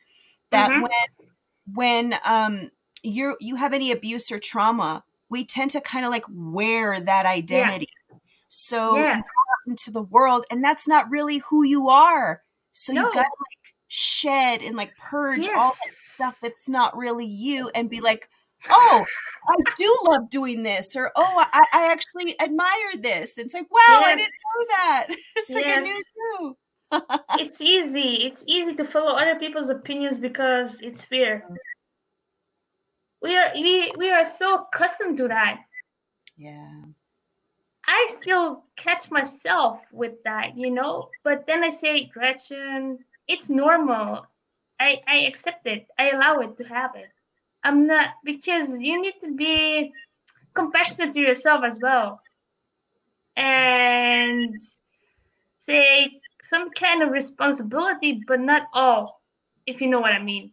that 0.51 0.69
mm-hmm. 0.69 0.81
when 0.81 2.11
when 2.11 2.19
um 2.25 2.71
you 3.03 3.35
you 3.39 3.55
have 3.55 3.73
any 3.73 3.91
abuse 3.91 4.31
or 4.31 4.39
trauma 4.39 5.03
we 5.31 5.45
tend 5.45 5.71
to 5.71 5.81
kind 5.81 6.05
of 6.05 6.11
like 6.11 6.25
wear 6.29 6.99
that 6.99 7.25
identity. 7.25 7.87
Yeah. 8.11 8.17
So 8.49 8.97
yeah. 8.97 9.15
you 9.15 9.21
go 9.21 9.21
out 9.21 9.69
into 9.69 9.89
the 9.89 10.03
world 10.03 10.45
and 10.51 10.61
that's 10.61 10.87
not 10.87 11.09
really 11.09 11.37
who 11.49 11.63
you 11.63 11.87
are. 11.87 12.43
So 12.73 12.91
no. 12.91 13.01
you 13.01 13.13
gotta 13.13 13.19
like 13.19 13.70
shed 13.93 14.61
and 14.61 14.75
like 14.75 14.95
purge 14.97 15.45
yes. 15.45 15.57
all 15.57 15.71
that 15.71 15.93
stuff 15.93 16.39
that's 16.41 16.69
not 16.69 16.95
really 16.95 17.25
you 17.25 17.69
and 17.75 17.89
be 17.89 17.99
like, 17.99 18.29
oh, 18.69 19.05
I 19.49 19.55
do 19.75 19.97
love 20.07 20.29
doing 20.29 20.63
this, 20.63 20.95
or 20.95 21.11
oh, 21.15 21.45
I, 21.51 21.63
I 21.73 21.91
actually 21.91 22.39
admire 22.39 22.95
this. 22.99 23.37
And 23.37 23.45
it's 23.45 23.53
like, 23.53 23.71
wow, 23.71 23.79
yes. 23.87 24.03
I 24.05 24.15
didn't 24.15 24.31
know 24.31 24.65
that. 24.69 25.07
It's 25.35 25.49
like 25.49 25.65
yes. 25.65 25.77
a 25.77 25.81
new 25.81 26.03
too. 26.39 26.55
it's 27.39 27.61
easy. 27.61 28.25
It's 28.25 28.43
easy 28.47 28.75
to 28.75 28.83
follow 28.83 29.15
other 29.15 29.39
people's 29.39 29.69
opinions 29.69 30.19
because 30.19 30.79
it's 30.81 31.03
fear 31.03 31.43
we 33.21 33.35
are 33.35 33.51
we 33.53 33.91
we 33.97 34.09
are 34.09 34.25
so 34.25 34.65
accustomed 34.73 35.17
to 35.17 35.27
that 35.27 35.59
yeah 36.37 36.81
i 37.85 38.07
still 38.09 38.63
catch 38.75 39.11
myself 39.11 39.81
with 39.91 40.13
that 40.23 40.57
you 40.57 40.71
know 40.71 41.09
but 41.23 41.45
then 41.45 41.63
i 41.63 41.69
say 41.69 42.05
gretchen 42.05 42.97
it's 43.27 43.49
normal 43.49 44.25
i 44.79 44.97
i 45.07 45.17
accept 45.29 45.65
it 45.67 45.87
i 45.99 46.09
allow 46.09 46.39
it 46.39 46.57
to 46.57 46.63
happen 46.63 47.03
i'm 47.63 47.87
not 47.87 48.09
because 48.23 48.79
you 48.79 49.01
need 49.01 49.19
to 49.19 49.33
be 49.35 49.91
compassionate 50.53 51.13
to 51.13 51.19
yourself 51.19 51.63
as 51.63 51.79
well 51.81 52.21
and 53.37 54.55
say 55.57 56.11
some 56.41 56.69
kind 56.71 57.01
of 57.03 57.11
responsibility 57.11 58.21
but 58.27 58.39
not 58.39 58.63
all 58.73 59.21
if 59.65 59.81
you 59.81 59.87
know 59.87 59.99
what 59.99 60.13
i 60.13 60.19
mean 60.21 60.51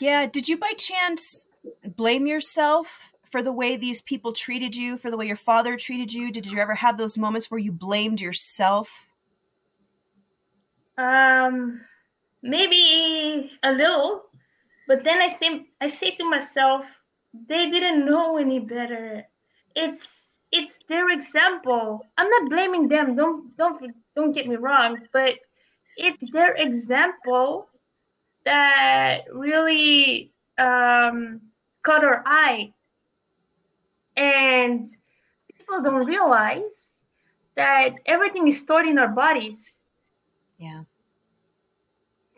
yeah. 0.00 0.26
Did 0.26 0.48
you 0.48 0.56
by 0.56 0.72
chance 0.72 1.46
blame 1.96 2.26
yourself 2.26 3.12
for 3.30 3.42
the 3.42 3.52
way 3.52 3.76
these 3.76 4.02
people 4.02 4.32
treated 4.32 4.76
you, 4.76 4.96
for 4.96 5.10
the 5.10 5.16
way 5.16 5.26
your 5.26 5.36
father 5.36 5.76
treated 5.76 6.12
you? 6.12 6.30
Did 6.30 6.46
you 6.46 6.58
ever 6.58 6.74
have 6.74 6.98
those 6.98 7.18
moments 7.18 7.50
where 7.50 7.60
you 7.60 7.72
blamed 7.72 8.20
yourself? 8.20 9.11
Um, 10.98 11.80
maybe 12.42 13.52
a 13.62 13.72
little, 13.72 14.24
but 14.86 15.04
then 15.04 15.20
I 15.22 15.28
say 15.28 15.66
I 15.80 15.86
say 15.88 16.10
to 16.12 16.28
myself, 16.28 16.86
they 17.48 17.70
didn't 17.70 18.04
know 18.04 18.36
any 18.36 18.58
better. 18.58 19.24
It's 19.74 20.46
it's 20.52 20.80
their 20.88 21.10
example. 21.10 22.04
I'm 22.18 22.28
not 22.28 22.50
blaming 22.50 22.88
them. 22.88 23.16
Don't 23.16 23.56
don't 23.56 23.92
don't 24.14 24.32
get 24.32 24.46
me 24.46 24.56
wrong, 24.56 24.98
but 25.12 25.34
it's 25.96 26.30
their 26.30 26.54
example 26.54 27.68
that 28.44 29.22
really 29.32 30.32
um, 30.58 31.40
caught 31.82 32.04
our 32.04 32.22
eye. 32.26 32.72
And 34.16 34.86
people 35.56 35.82
don't 35.82 36.06
realize 36.06 37.02
that 37.56 37.94
everything 38.06 38.46
is 38.48 38.58
stored 38.58 38.86
in 38.86 38.98
our 38.98 39.08
bodies. 39.08 39.78
Yeah. 40.62 40.82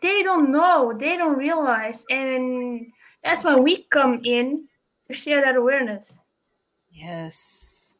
They 0.01 0.23
don't 0.23 0.51
know, 0.51 0.93
they 0.97 1.15
don't 1.15 1.37
realize. 1.37 2.05
And 2.09 2.87
that's 3.23 3.43
when 3.43 3.61
we 3.63 3.83
come 3.83 4.21
in 4.23 4.67
to 5.07 5.13
share 5.13 5.41
that 5.41 5.55
awareness. 5.55 6.11
Yes. 6.89 7.99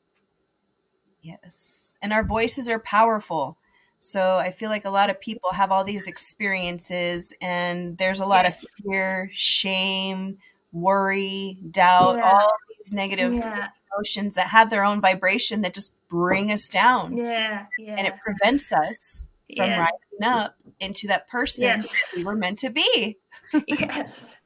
Yes. 1.21 1.93
And 2.01 2.11
our 2.11 2.23
voices 2.23 2.69
are 2.69 2.79
powerful. 2.79 3.59
So 3.99 4.37
I 4.37 4.49
feel 4.49 4.71
like 4.71 4.85
a 4.85 4.89
lot 4.89 5.11
of 5.11 5.21
people 5.21 5.51
have 5.51 5.71
all 5.71 5.83
these 5.83 6.07
experiences, 6.07 7.33
and 7.41 7.97
there's 7.97 8.19
a 8.19 8.25
lot 8.25 8.45
yes. 8.45 8.63
of 8.63 8.69
fear, 8.83 9.29
shame, 9.31 10.37
worry, 10.71 11.57
doubt, 11.71 12.17
yeah. 12.17 12.31
all 12.31 12.51
these 12.69 12.93
negative 12.93 13.33
yeah. 13.33 13.69
emotions 13.93 14.35
that 14.35 14.47
have 14.47 14.69
their 14.69 14.83
own 14.83 15.01
vibration 15.01 15.61
that 15.61 15.73
just 15.73 15.95
bring 16.07 16.51
us 16.51 16.67
down. 16.67 17.17
Yeah, 17.17 17.65
yeah. 17.79 17.95
And 17.97 18.05
it 18.05 18.13
prevents 18.23 18.71
us 18.71 19.29
from 19.55 19.69
yeah. 19.69 19.79
rising 19.79 20.23
up 20.23 20.55
into 20.79 21.07
that 21.07 21.27
person 21.27 21.63
yes. 21.63 22.13
we 22.15 22.23
were 22.23 22.35
meant 22.35 22.59
to 22.59 22.69
be. 22.69 23.17
yes. 23.67 24.41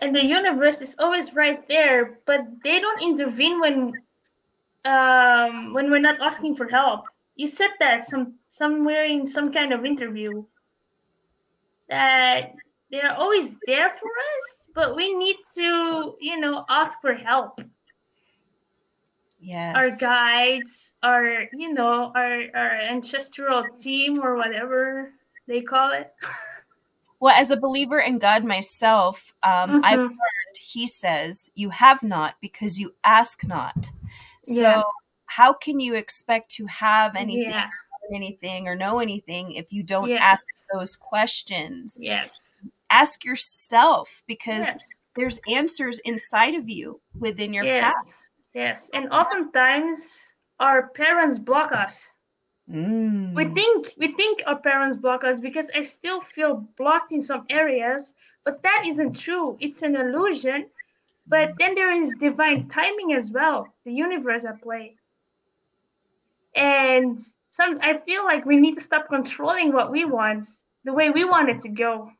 And 0.00 0.14
the 0.14 0.24
universe 0.24 0.80
is 0.80 0.94
always 0.98 1.34
right 1.34 1.66
there, 1.68 2.18
but 2.24 2.40
they 2.62 2.80
don't 2.80 3.02
intervene 3.02 3.60
when 3.60 3.92
um 4.84 5.74
when 5.74 5.90
we're 5.90 5.98
not 5.98 6.20
asking 6.20 6.54
for 6.54 6.68
help 6.68 7.04
you 7.38 7.46
said 7.46 7.70
that 7.78 8.04
some 8.04 8.34
somewhere 8.48 9.04
in 9.04 9.26
some 9.26 9.52
kind 9.52 9.72
of 9.72 9.86
interview 9.86 10.44
that 11.88 12.52
they're 12.90 13.14
always 13.14 13.56
there 13.64 13.90
for 13.90 14.10
us, 14.10 14.66
but 14.74 14.96
we 14.96 15.14
need 15.14 15.36
to, 15.54 16.16
you 16.20 16.38
know, 16.40 16.64
ask 16.68 17.00
for 17.00 17.14
help. 17.14 17.60
Yes. 19.38 19.74
Our 19.76 19.96
guides, 19.98 20.92
our, 21.02 21.48
you 21.52 21.72
know, 21.72 22.12
our 22.14 22.42
our 22.54 22.80
ancestral 22.80 23.64
team 23.78 24.20
or 24.20 24.36
whatever 24.36 25.12
they 25.46 25.60
call 25.60 25.92
it. 25.92 26.12
Well, 27.20 27.34
as 27.36 27.50
a 27.50 27.56
believer 27.56 27.98
in 27.98 28.18
God 28.18 28.44
myself, 28.44 29.34
um, 29.42 29.52
mm-hmm. 29.52 29.80
I've 29.84 29.98
learned, 29.98 30.56
he 30.56 30.86
says, 30.86 31.50
you 31.54 31.70
have 31.70 32.04
not 32.04 32.36
because 32.40 32.78
you 32.78 32.94
ask 33.02 33.44
not. 33.44 33.90
So 34.44 34.60
yeah 34.60 34.82
how 35.28 35.52
can 35.52 35.78
you 35.78 35.94
expect 35.94 36.50
to 36.50 36.66
have 36.66 37.14
anything 37.14 37.50
yeah. 37.50 37.68
anything 38.12 38.66
or 38.66 38.74
know 38.74 38.98
anything 38.98 39.52
if 39.52 39.72
you 39.72 39.82
don't 39.82 40.08
yes. 40.08 40.20
ask 40.20 40.46
those 40.72 40.96
questions 40.96 41.96
yes 42.00 42.60
ask 42.90 43.24
yourself 43.24 44.22
because 44.26 44.64
yes. 44.64 44.82
there's 45.14 45.40
answers 45.48 46.00
inside 46.00 46.54
of 46.54 46.68
you 46.68 47.00
within 47.18 47.52
your 47.52 47.64
yes. 47.64 47.84
past 47.84 48.27
yes 48.58 48.90
and 48.94 49.10
oftentimes 49.10 50.34
our 50.60 50.88
parents 50.88 51.38
block 51.38 51.72
us. 51.72 52.10
Mm. 52.70 53.34
we 53.34 53.44
think 53.58 53.94
we 53.98 54.08
think 54.12 54.42
our 54.46 54.58
parents 54.60 54.96
block 54.96 55.24
us 55.24 55.40
because 55.40 55.70
i 55.74 55.80
still 55.80 56.20
feel 56.20 56.52
blocked 56.76 57.12
in 57.12 57.22
some 57.22 57.46
areas 57.48 58.14
but 58.44 58.62
that 58.62 58.84
isn't 58.86 59.18
true. 59.18 59.56
It's 59.60 59.82
an 59.82 59.96
illusion 59.96 60.66
but 61.26 61.50
then 61.58 61.74
there 61.74 61.92
is 61.92 62.16
divine 62.16 62.68
timing 62.68 63.12
as 63.14 63.30
well. 63.30 63.68
The 63.84 63.92
universe 63.92 64.44
at 64.44 64.62
play. 64.62 64.96
And 66.56 67.20
some 67.50 67.78
I 67.82 67.98
feel 67.98 68.24
like 68.24 68.44
we 68.46 68.56
need 68.56 68.76
to 68.76 68.82
stop 68.82 69.08
controlling 69.08 69.72
what 69.72 69.90
we 69.92 70.04
want 70.04 70.46
the 70.84 70.94
way 70.94 71.10
we 71.10 71.24
want 71.24 71.50
it 71.50 71.60
to 71.62 71.68
go. 71.68 72.10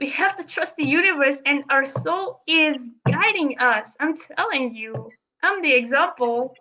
we 0.00 0.08
have 0.10 0.36
to 0.36 0.44
trust 0.44 0.76
the 0.76 0.84
universe 0.84 1.42
and 1.46 1.64
our 1.70 1.84
soul 1.84 2.42
is 2.46 2.90
guiding 3.06 3.58
us. 3.58 3.96
I'm 4.00 4.16
telling 4.16 4.74
you 4.74 5.10
i'm 5.42 5.62
the 5.62 5.72
example. 5.72 6.54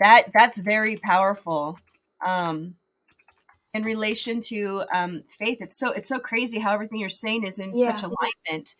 That 0.00 0.24
that's 0.32 0.58
very 0.60 0.96
powerful. 0.96 1.78
Um 2.24 2.76
in 3.74 3.82
relation 3.82 4.40
to 4.40 4.84
um 4.92 5.22
faith 5.38 5.58
it's 5.60 5.76
so 5.78 5.92
it's 5.92 6.08
so 6.08 6.18
crazy 6.18 6.58
how 6.58 6.72
everything 6.72 6.98
you're 6.98 7.10
saying 7.10 7.44
is 7.46 7.58
in 7.58 7.74
Yeah. 7.74 7.86
such 7.86 8.02
alignment 8.02 8.74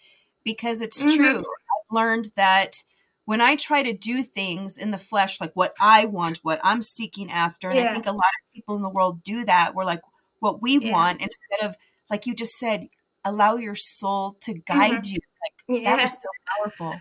because 0.44 0.80
it's 0.80 1.02
Mhm. 1.02 1.14
true. 1.16 1.38
I've 1.40 1.90
learned 1.90 2.32
that 2.36 2.82
when 3.26 3.40
i 3.42 3.54
try 3.56 3.82
to 3.82 3.92
do 3.92 4.22
things 4.22 4.78
in 4.78 4.90
the 4.90 4.98
flesh 4.98 5.40
like 5.40 5.52
what 5.54 5.74
i 5.80 6.06
want 6.06 6.38
what 6.42 6.60
i'm 6.64 6.80
seeking 6.80 7.30
after 7.30 7.70
and 7.70 7.78
i 7.78 7.84
think 7.92 8.06
a 8.06 8.12
lot 8.12 8.18
of 8.20 8.52
people 8.54 8.76
in 8.76 8.82
the 8.82 8.88
world 8.88 9.22
do 9.22 9.44
that. 9.44 9.74
We're 9.74 9.84
like 9.84 10.02
what 10.40 10.62
we 10.62 10.78
Yeah. 10.78 10.90
want 10.92 11.20
instead 11.20 11.60
of 11.68 11.76
like 12.10 12.26
you 12.26 12.34
just 12.34 12.54
said 12.58 12.88
allow 13.24 13.56
your 13.56 13.74
soul 13.74 14.36
to 14.42 14.54
guide 14.54 15.06
you. 15.06 15.18
Like 15.44 15.84
that 15.84 16.00
was 16.00 16.12
so 16.12 16.28
powerful 16.56 16.94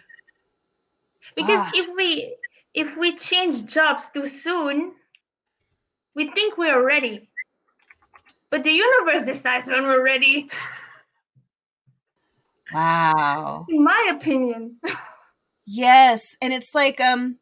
because 1.36 1.60
Ah. 1.60 1.72
if 1.74 1.96
we 1.96 2.36
if 2.74 2.98
we 2.98 3.16
change 3.16 3.66
jobs 3.66 4.10
too 4.10 4.28
soon 4.28 4.96
we 6.16 6.30
think 6.32 6.58
we're 6.58 6.84
ready 6.86 7.30
but 8.50 8.64
the 8.64 8.72
universe 8.72 9.26
decides 9.26 9.68
when 9.68 9.84
we're 9.84 10.04
ready 10.04 10.50
wow 12.74 13.66
in 13.70 13.84
my 13.84 14.12
opinion 14.16 14.80
Yes, 15.70 16.38
and 16.42 16.54
it's 16.54 16.74
like 16.74 17.02
um 17.02 17.40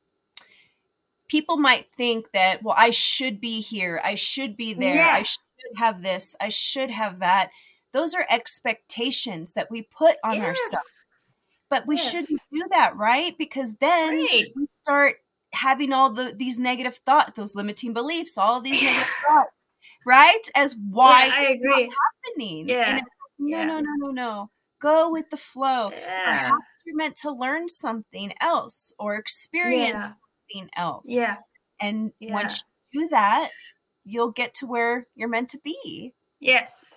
people 1.28 1.58
might 1.58 1.92
think 1.92 2.32
that 2.32 2.64
well 2.64 2.76
I 2.78 2.90
should 2.90 3.40
be 3.40 3.62
here, 3.62 4.02
I 4.04 4.16
should 4.16 4.58
be 4.58 4.74
there, 4.74 5.04
I 5.06 5.22
should 5.22 5.42
have 5.78 6.02
this, 6.02 6.36
I 6.42 6.50
should 6.50 6.90
have 6.90 7.20
that. 7.20 7.52
Those 7.92 8.14
are 8.16 8.26
expectations 8.30 9.54
that 9.54 9.72
we 9.72 9.84
put 9.84 10.18
on 10.24 10.42
ourselves. 10.42 10.95
But 11.70 11.88
we 11.88 11.96
yes. 11.96 12.12
shouldn't 12.12 12.42
do 12.54 12.64
that, 12.72 12.96
right? 12.96 13.36
Because 13.38 13.76
then 13.76 14.16
right 14.18 14.46
we 14.56 14.68
start 14.70 15.16
having 15.54 15.94
all 15.94 16.12
the 16.12 16.34
these 16.36 16.60
negative 16.60 16.98
thoughts, 17.06 17.34
those 17.36 17.56
limiting 17.56 17.94
beliefs, 17.94 18.38
all 18.38 18.62
these 18.62 18.82
negative 18.82 19.08
thoughts, 19.28 19.68
right? 20.06 20.42
As 20.56 20.76
why 20.92 21.28
yeah, 21.28 21.34
i 21.38 21.44
agree 21.52 21.90
happening. 22.28 22.70
Yeah, 22.70 23.00
no, 23.40 23.48
yeah. 23.58 23.66
no, 23.66 23.80
no, 23.80 23.92
no, 23.98 24.08
no. 24.12 24.50
Go 24.80 25.10
with 25.12 25.30
the 25.32 25.38
flow. 25.38 25.92
yeah 25.92 26.26
Perhaps 26.26 26.66
you're 26.86 26.96
meant 26.96 27.16
to 27.18 27.32
learn 27.32 27.68
something 27.68 28.32
else 28.42 28.94
or 29.00 29.16
experience 29.16 30.06
something 30.52 30.70
else. 30.78 31.06
yeah 31.10 31.38
And 31.80 32.12
once 32.22 32.64
you 32.92 33.02
do 33.04 33.08
that, 33.10 33.50
you'll 34.04 34.32
get 34.32 34.54
to 34.56 34.68
where 34.68 35.08
you're 35.16 35.30
meant 35.30 35.50
to 35.50 35.60
be. 35.64 36.14
yes 36.40 36.94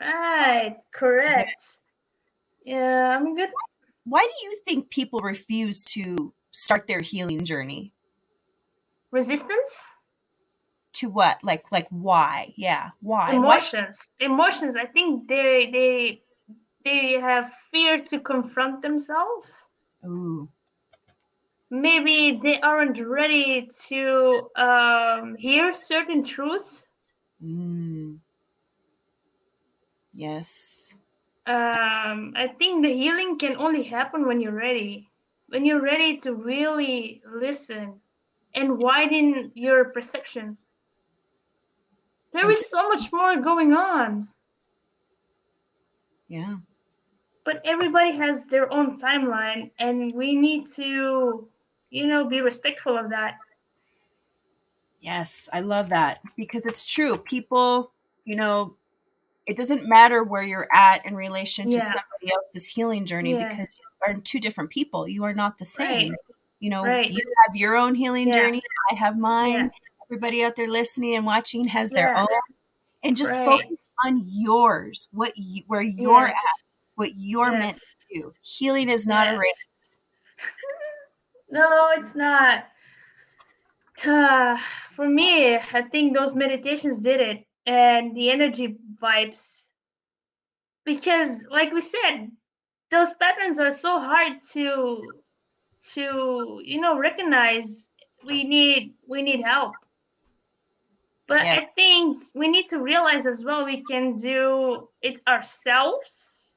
right 0.00 0.76
correct 0.92 1.78
yeah 2.64 3.16
i'm 3.16 3.34
good 3.36 3.48
Why 4.08 4.22
do 4.22 4.46
you 4.46 4.58
think 4.64 4.90
people 4.90 5.20
refuse 5.20 5.84
to 5.96 6.32
start 6.50 6.86
their 6.86 7.00
healing 7.00 7.44
journey? 7.44 7.92
resistance 9.10 9.72
To 10.94 11.08
what? 11.08 11.38
Like 11.42 11.70
like 11.72 11.88
why? 11.90 12.52
Yeah. 12.56 12.90
Why? 13.00 13.38
Why? 13.38 13.56
emotions 13.58 14.10
emotions 14.20 14.76
i 14.76 14.84
think 14.84 15.28
they 15.28 15.70
they 15.72 16.22
they 16.84 17.20
have 17.20 17.52
fear 17.70 17.98
to 17.98 18.18
confront 18.20 18.82
themselves 18.82 19.52
Ooh. 20.04 20.48
maybe 21.70 22.38
they 22.42 22.60
aren't 22.60 22.98
ready 23.00 23.68
to 23.88 24.48
um, 24.56 25.36
hear 25.36 25.72
certain 25.72 26.22
truths 26.22 26.88
Mm. 27.42 28.18
Yes. 30.12 30.98
Um, 31.48 32.32
i 32.36 32.46
think 32.58 32.82
the 32.82 32.92
healing 32.92 33.38
can 33.38 33.56
only 33.56 33.82
happen 33.82 34.26
when 34.26 34.40
you're 34.40 34.52
ready 34.52 35.08
when 35.48 35.64
you're 35.64 35.82
ready 35.82 36.16
to 36.16 36.34
really 36.34 37.22
listen 37.34 37.94
and 38.54 38.78
widen 38.78 39.50
your 39.54 39.86
perception 39.86 40.56
There 42.32 42.50
is 42.50 42.68
so 42.70 42.88
much 42.88 43.10
more 43.12 43.40
going 43.40 43.72
on 43.72 44.28
Yeah. 46.28 46.56
but 47.44 47.62
everybody 47.64 48.12
has 48.16 48.44
their 48.46 48.70
own 48.72 48.98
timeline 48.98 49.70
and 49.78 50.12
we 50.14 50.34
need 50.34 50.66
to 50.76 51.48
you 51.90 52.06
know 52.06 52.28
be 52.28 52.40
respectful 52.40 52.96
of 52.98 53.08
that 53.10 53.38
Yes, 55.00 55.48
I 55.52 55.60
love 55.60 55.88
that 55.90 56.18
because 56.36 56.66
it's 56.66 56.84
true. 56.84 57.16
People, 57.18 57.92
you 58.24 58.34
know, 58.34 58.74
it 59.48 59.56
doesn't 59.56 59.88
matter 59.88 60.22
where 60.22 60.42
you're 60.42 60.68
at 60.72 61.04
in 61.06 61.16
relation 61.16 61.66
to 61.70 61.78
Yeah. 61.78 61.84
somebody 61.84 62.30
else's 62.32 62.68
healing 62.68 63.06
journey 63.06 63.32
Yeah. 63.32 63.48
because 63.48 63.78
you 63.78 64.14
are 64.14 64.20
two 64.20 64.38
different 64.40 64.70
people. 64.70 65.08
You 65.08 65.24
are 65.24 65.32
not 65.32 65.56
the 65.56 65.64
same. 65.64 66.14
You 66.60 66.68
know, 66.70 66.84
Right. 66.84 67.10
you 67.10 67.22
have 67.46 67.56
your 67.56 67.74
own 67.74 67.94
healing 67.94 68.28
Yeah. 68.28 68.34
journey. 68.34 68.62
I 68.90 68.94
have 68.94 69.16
mine. 69.16 69.70
Everybody 70.06 70.44
out 70.44 70.54
there 70.54 70.68
listening 70.68 71.16
and 71.16 71.24
watching 71.24 71.66
has 71.68 71.90
their 71.90 72.14
own. 72.14 72.26
And 73.02 73.16
just 73.16 73.38
Right. 73.38 73.44
focus 73.46 73.90
on 74.04 74.20
yours, 74.26 75.08
what 75.12 75.32
you, 75.36 75.62
where 75.66 75.80
you're 75.80 76.26
Yes. 76.26 76.36
at, 76.36 76.64
what 76.96 77.12
you're 77.16 77.52
meant 77.52 77.78
to 77.78 78.06
do. 78.20 78.32
Healing 78.42 78.90
is 78.90 79.06
not 79.06 79.32
a 79.32 79.38
race. 79.38 79.68
No, 81.50 81.88
it's 81.96 82.14
not. 82.14 82.66
Uh, 84.04 84.58
for 84.90 85.08
me, 85.08 85.56
I 85.56 85.80
think 85.90 86.12
those 86.12 86.34
meditations 86.34 86.98
did 86.98 87.20
it 87.20 87.47
and 87.68 88.16
the 88.16 88.30
energy 88.30 88.78
vibes. 89.02 89.66
Because 90.84 91.44
like 91.50 91.72
we 91.72 91.80
said, 91.82 92.32
those 92.90 93.12
patterns 93.14 93.58
are 93.58 93.70
so 93.70 94.00
hard 94.00 94.42
to 94.52 95.12
to 95.94 96.60
you 96.64 96.80
know 96.80 96.98
recognize 96.98 97.88
we 98.26 98.44
need 98.44 98.94
we 99.08 99.22
need 99.22 99.42
help. 99.42 99.74
But 101.28 101.46
Yeah. 101.46 101.54
I 101.54 101.66
think 101.74 102.18
we 102.34 102.48
need 102.48 102.68
to 102.68 102.80
realize 102.80 103.26
as 103.26 103.44
well 103.44 103.64
we 103.64 103.82
can 103.84 104.16
do 104.16 104.88
it 105.02 105.20
ourselves. 105.28 106.56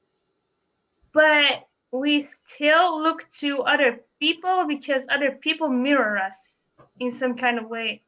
But 1.13 1.67
we 1.91 2.19
still 2.21 3.01
look 3.01 3.29
to 3.39 3.61
other 3.63 4.01
people 4.19 4.65
because 4.67 5.05
other 5.09 5.31
people 5.31 5.69
mirror 5.69 6.17
us 6.17 6.65
in 6.99 7.11
some 7.11 7.35
kind 7.35 7.59
of 7.59 7.69
way. 7.69 8.03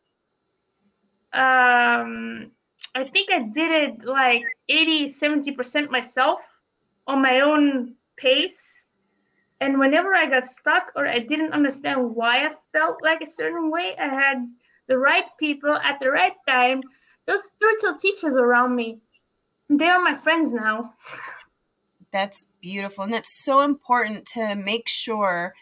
Um, 1.33 2.51
I 2.95 3.03
think 3.03 3.32
I 3.32 3.43
did 3.43 3.71
it 3.71 4.06
like 4.06 4.43
80, 4.69 5.08
70% 5.08 5.89
myself 5.89 6.41
on 7.08 7.21
my 7.21 7.41
own 7.41 7.95
pace. 8.17 8.88
And 9.62 9.79
whenever 9.79 10.13
I 10.13 10.29
got 10.29 10.45
stuck 10.45 10.91
or 10.95 11.08
I 11.08 11.19
didn't 11.19 11.53
understand 11.53 12.15
why 12.15 12.45
I 12.45 12.51
felt 12.71 13.01
like 13.01 13.21
a 13.21 13.27
certain 13.27 13.71
way, 13.71 13.95
I 13.97 14.08
had 14.08 14.45
the 14.88 14.97
right 14.97 15.25
people 15.39 15.73
at 15.75 15.99
the 15.99 16.10
right 16.12 16.34
time, 16.47 16.82
those 17.25 17.43
spiritual 17.43 17.97
teachers 17.97 18.36
around 18.36 18.75
me. 18.75 18.99
They 19.69 19.86
are 19.86 20.01
my 20.01 20.15
friends 20.15 20.51
now. 20.51 20.93
That's 22.12 22.45
beautiful. 22.62 23.06
And 23.06 23.13
that's 23.13 23.43
so 23.43 23.62
important 23.62 24.27
to 24.34 24.56
make 24.56 24.88
sure 24.88 25.56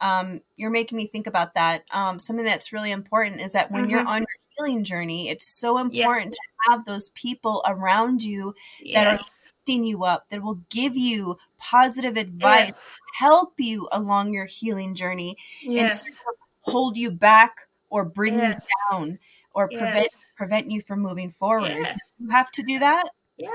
um, 0.00 0.40
you're 0.56 0.70
making 0.70 0.96
me 0.96 1.06
think 1.06 1.26
about 1.26 1.54
that. 1.54 1.82
Um, 1.90 2.18
something 2.18 2.44
that's 2.44 2.72
really 2.72 2.90
important 2.90 3.40
is 3.40 3.52
that 3.52 3.70
when 3.70 3.90
you're 3.90 4.04
Mhm. 4.04 4.08
on 4.08 4.18
your 4.20 4.39
healing 4.60 4.84
journey, 4.84 5.28
it's 5.28 5.46
so 5.46 5.76
Yeah. 5.78 6.02
important 6.04 6.34
to 6.34 6.40
have 6.68 6.84
those 6.84 7.08
people 7.10 7.62
around 7.66 8.22
you 8.22 8.54
that 8.94 9.06
are 9.06 9.14
Yes. 9.14 9.54
lifting 9.66 9.84
you 9.84 10.04
up, 10.04 10.28
that 10.28 10.42
will 10.42 10.60
give 10.68 10.96
you 10.96 11.38
positive 11.58 12.16
advice, 12.16 12.68
Yes. 12.68 13.00
help 13.14 13.54
you 13.58 13.88
along 13.92 14.32
your 14.34 14.44
healing 14.44 14.94
journey, 14.94 15.36
Yes. 15.62 16.04
instead 16.06 16.20
of 16.28 16.34
hold 16.72 16.96
you 16.96 17.10
back 17.10 17.68
or 17.90 18.04
bring 18.04 18.38
Yes. 18.38 18.66
you 18.68 18.96
down 18.98 19.18
or 19.54 19.68
prevent 19.68 20.08
Yes. 20.12 20.32
prevent 20.36 20.66
you 20.70 20.80
from 20.80 21.00
moving 21.00 21.30
forward. 21.30 21.72
Yes. 21.72 22.12
You 22.18 22.28
have 22.30 22.50
to 22.52 22.62
do 22.62 22.78
that. 22.78 23.04
Yeah. 23.36 23.48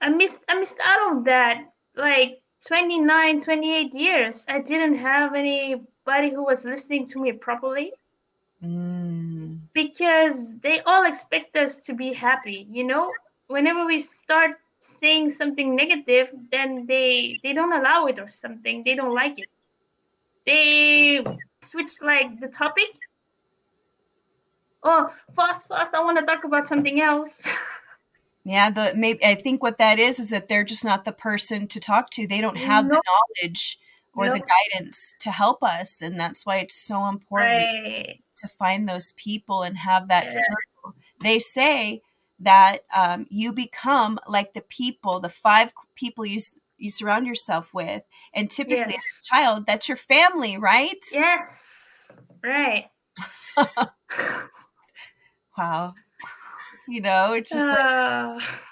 I 0.00 0.08
missed 0.08 0.44
I 0.48 0.54
missed 0.58 0.78
out 0.84 1.00
on 1.10 1.24
that 1.24 1.72
like 1.94 2.40
29, 2.66 3.40
28 3.40 3.92
years. 3.94 4.44
I 4.48 4.60
didn't 4.60 4.96
have 4.98 5.34
anybody 5.34 6.30
who 6.30 6.44
was 6.44 6.64
listening 6.64 7.06
to 7.08 7.20
me 7.20 7.32
properly 7.32 7.92
Mm, 8.64 9.27
because 9.82 10.58
they 10.58 10.80
all 10.80 11.04
expect 11.06 11.54
us 11.56 11.76
to 11.76 11.94
be 11.94 12.12
happy, 12.12 12.66
you 12.68 12.82
know? 12.82 13.12
Whenever 13.46 13.86
we 13.86 14.00
start 14.00 14.56
saying 14.80 15.30
something 15.30 15.76
negative, 15.76 16.28
then 16.50 16.84
they 16.86 17.38
they 17.44 17.52
don't 17.52 17.72
allow 17.72 18.06
it 18.06 18.18
or 18.18 18.28
something. 18.28 18.82
They 18.84 18.96
don't 18.96 19.14
like 19.14 19.38
it. 19.38 19.48
They 20.46 21.22
switch 21.62 21.92
like 22.02 22.40
the 22.40 22.48
topic. 22.48 22.90
Oh, 24.82 25.12
fast, 25.36 25.68
fast! 25.68 25.94
I 25.94 26.02
want 26.02 26.18
to 26.18 26.26
talk 26.26 26.44
about 26.44 26.66
something 26.66 27.00
else. 27.00 27.42
Yeah, 28.44 28.70
the 28.70 28.94
maybe 28.96 29.22
I 29.22 29.34
think 29.34 29.62
what 29.62 29.76
that 29.76 29.98
is 29.98 30.18
is 30.18 30.30
that 30.30 30.48
they're 30.48 30.64
just 30.64 30.82
not 30.82 31.04
the 31.04 31.12
person 31.12 31.66
to 31.66 31.78
talk 31.78 32.08
to. 32.12 32.26
They 32.26 32.40
don't 32.40 32.56
have 32.56 32.88
the 32.88 33.02
knowledge 33.10 33.78
or 34.14 34.30
the 34.30 34.40
guidance 34.40 35.12
to 35.20 35.30
help 35.30 35.62
us, 35.62 36.00
and 36.00 36.18
that's 36.18 36.46
why 36.46 36.56
it's 36.56 36.74
so 36.74 37.08
important 37.08 37.68
right. 37.84 38.22
To 38.38 38.48
find 38.48 38.88
those 38.88 39.12
people 39.12 39.62
and 39.62 39.78
have 39.78 40.08
that 40.08 40.24
Yeah. 40.24 40.30
circle. 40.30 40.94
They 41.20 41.38
say 41.38 42.02
that 42.40 42.84
um, 42.94 43.26
you 43.30 43.52
become 43.52 44.18
like 44.26 44.54
the 44.54 44.60
people, 44.62 45.20
the 45.20 45.28
five 45.28 45.72
people 45.94 46.24
you 46.24 46.40
you 46.80 46.90
surround 46.90 47.26
yourself 47.26 47.74
with, 47.74 48.02
and 48.32 48.48
typically 48.48 48.92
yes. 48.92 49.20
as 49.20 49.20
a 49.20 49.24
child, 49.24 49.66
that's 49.66 49.88
your 49.88 49.96
family, 49.96 50.56
right? 50.56 51.04
Yes, 51.12 52.12
right. 52.42 52.88
wow, 55.58 55.94
you 56.86 57.00
know, 57.00 57.32
it's 57.32 57.50
just 57.50 57.66
uh... 57.66 58.38
like, 58.38 58.62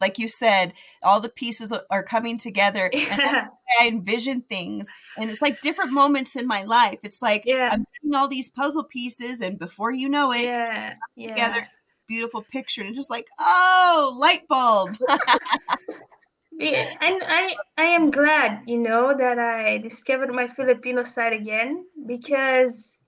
like, 0.00 0.18
you 0.18 0.28
said, 0.28 0.72
all 1.02 1.20
the 1.20 1.28
pieces 1.28 1.72
are 1.90 2.02
coming 2.02 2.38
together, 2.38 2.90
yeah. 2.94 3.48
I 3.80 3.88
envision 3.88 4.42
things, 4.42 4.88
and 5.16 5.30
it's 5.30 5.42
like 5.42 5.60
different 5.60 5.92
moments 5.92 6.36
in 6.36 6.46
my 6.46 6.62
life. 6.62 7.00
It's 7.02 7.22
like 7.22 7.42
yeah. 7.44 7.68
I'm 7.70 7.84
getting 7.94 8.14
all 8.14 8.28
these 8.28 8.50
puzzle 8.50 8.84
pieces, 8.84 9.40
and 9.40 9.58
before 9.58 9.92
you 9.92 10.08
know 10.08 10.32
it, 10.32 10.44
yeah, 10.44 10.94
yeah. 11.16 11.28
together 11.28 11.68
beautiful 12.06 12.40
picture 12.40 12.80
and 12.80 12.94
just 12.94 13.10
like 13.10 13.26
oh 13.38 14.16
light 14.18 14.48
bulb 14.48 14.96
yeah, 16.52 16.90
and 17.02 17.22
I 17.22 17.54
I 17.76 17.84
am 17.84 18.10
glad 18.10 18.62
you 18.66 18.78
know 18.78 19.14
that 19.16 19.38
I 19.38 19.76
discovered 19.76 20.32
my 20.32 20.48
Filipino 20.48 21.04
side 21.04 21.34
again 21.34 21.84
because 22.06 22.98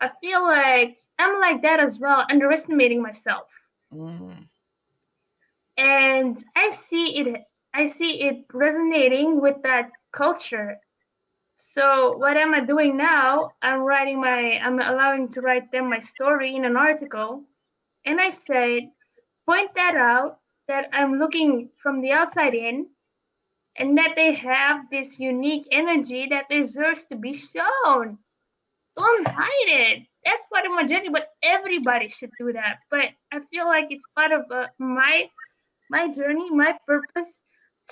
I 0.00 0.10
feel 0.20 0.42
like 0.42 0.98
I'm 1.18 1.40
like 1.40 1.62
that 1.62 1.80
as 1.80 1.98
well, 1.98 2.24
underestimating 2.30 3.02
myself. 3.02 3.48
Mm. 3.92 4.48
And 5.80 6.44
I 6.54 6.68
see 6.70 7.18
it 7.18 7.42
I 7.72 7.86
see 7.86 8.20
it 8.20 8.44
resonating 8.52 9.40
with 9.40 9.62
that 9.62 9.90
culture. 10.12 10.76
So 11.56 12.16
what 12.18 12.36
am 12.36 12.52
I 12.52 12.60
doing 12.60 12.98
now? 12.98 13.52
I'm 13.62 13.80
writing 13.80 14.20
my 14.20 14.60
I'm 14.62 14.78
allowing 14.78 15.30
to 15.30 15.40
write 15.40 15.72
them 15.72 15.88
my 15.88 16.00
story 16.00 16.54
in 16.54 16.66
an 16.66 16.76
article. 16.76 17.44
And 18.04 18.20
I 18.20 18.28
said, 18.28 18.90
point 19.46 19.70
that 19.74 19.94
out 19.96 20.40
that 20.68 20.90
I'm 20.92 21.18
looking 21.18 21.70
from 21.82 22.02
the 22.02 22.12
outside 22.12 22.54
in 22.54 22.86
and 23.76 23.96
that 23.96 24.16
they 24.16 24.34
have 24.34 24.90
this 24.90 25.18
unique 25.18 25.66
energy 25.72 26.26
that 26.28 26.50
deserves 26.50 27.06
to 27.06 27.16
be 27.16 27.32
shown. 27.32 28.18
Don't 28.96 29.28
hide 29.28 29.68
it. 29.68 30.02
That's 30.26 30.44
part 30.52 30.66
of 30.66 30.72
my 30.72 30.86
journey, 30.86 31.08
but 31.08 31.28
everybody 31.42 32.08
should 32.08 32.32
do 32.38 32.52
that. 32.52 32.80
But 32.90 33.10
I 33.32 33.40
feel 33.50 33.66
like 33.66 33.86
it's 33.88 34.04
part 34.14 34.32
of 34.32 34.44
uh, 34.50 34.66
my 34.78 35.30
my 35.90 36.10
journey, 36.10 36.50
my 36.50 36.74
purpose 36.86 37.42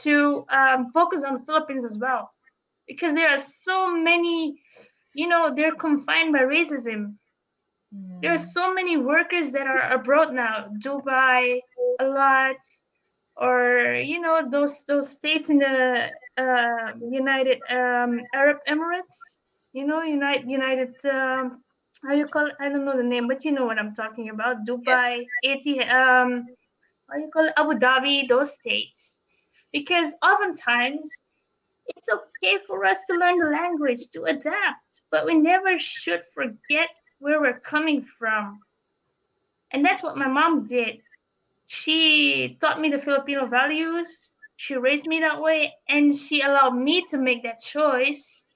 to 0.03 0.47
um, 0.51 0.91
focus 0.93 1.25
on 1.25 1.35
the 1.35 1.45
Philippines 1.45 1.85
as 1.85 1.99
well, 1.99 2.31
because 2.87 3.15
there 3.15 3.29
are 3.29 3.39
so 3.39 3.91
many, 3.95 4.63
you 5.15 5.29
know, 5.29 5.53
they're 5.55 5.75
confined 5.75 6.33
by 6.33 6.41
racism. 6.41 7.15
There 8.21 8.33
are 8.33 8.39
so 8.39 8.75
many 8.75 8.97
workers 8.97 9.53
that 9.53 9.67
are 9.67 9.93
abroad 9.93 10.35
now, 10.35 10.69
Dubai, 10.85 11.61
a 12.01 12.05
lot, 12.05 12.57
or 13.37 13.95
you 13.95 14.21
know 14.21 14.43
those 14.51 14.85
those 14.87 15.09
states 15.09 15.49
in 15.49 15.59
the 15.59 16.11
uh, 16.37 16.93
United 17.01 17.59
um, 17.71 18.21
Arab 18.35 18.59
Emirates. 18.69 19.17
You 19.73 19.87
know, 19.87 20.03
United 20.03 20.51
United. 20.51 20.95
Um, 21.07 21.63
how 22.05 22.13
you 22.13 22.27
call 22.27 22.47
it? 22.47 22.55
I 22.61 22.69
don't 22.69 22.85
know 22.85 22.97
the 22.97 23.03
name, 23.03 23.27
but 23.27 23.45
you 23.45 23.53
know 23.53 23.65
what 23.65 23.79
I'm 23.79 23.95
talking 23.95 24.29
about. 24.29 24.67
Dubai, 24.67 25.25
yes. 25.43 25.89
um, 25.91 26.47
how 27.11 27.19
you 27.19 27.31
call 27.33 27.47
it? 27.47 27.55
Abu 27.57 27.75
Dhabi, 27.79 28.29
those 28.29 28.53
states. 28.53 29.21
Because 29.73 30.15
oftentimes 30.23 31.11
it's 31.87 32.09
okay 32.09 32.59
for 32.67 32.85
us 32.85 33.05
to 33.07 33.17
learn 33.17 33.39
the 33.39 33.51
language 33.51 34.11
to 34.13 34.25
adapt, 34.25 35.03
but 35.11 35.27
we 35.27 35.35
never 35.35 35.79
should 35.79 36.23
forget 36.35 36.89
where 37.19 37.41
we're 37.41 37.61
coming 37.61 38.07
from. 38.19 38.61
And 39.73 39.85
that's 39.85 40.03
what 40.03 40.17
my 40.17 40.29
mom 40.29 40.67
did 40.67 41.01
she 41.69 42.57
taught 42.61 42.81
me 42.81 42.89
the 42.91 42.99
Filipino 42.99 43.47
values. 43.47 44.33
She 44.57 44.75
raised 44.75 45.07
me 45.07 45.21
that 45.21 45.41
way, 45.41 45.75
and 45.89 46.17
she 46.17 46.41
allowed 46.41 46.75
me 46.75 47.05
to 47.11 47.19
make 47.19 47.43
that 47.45 47.61
choice 47.61 48.47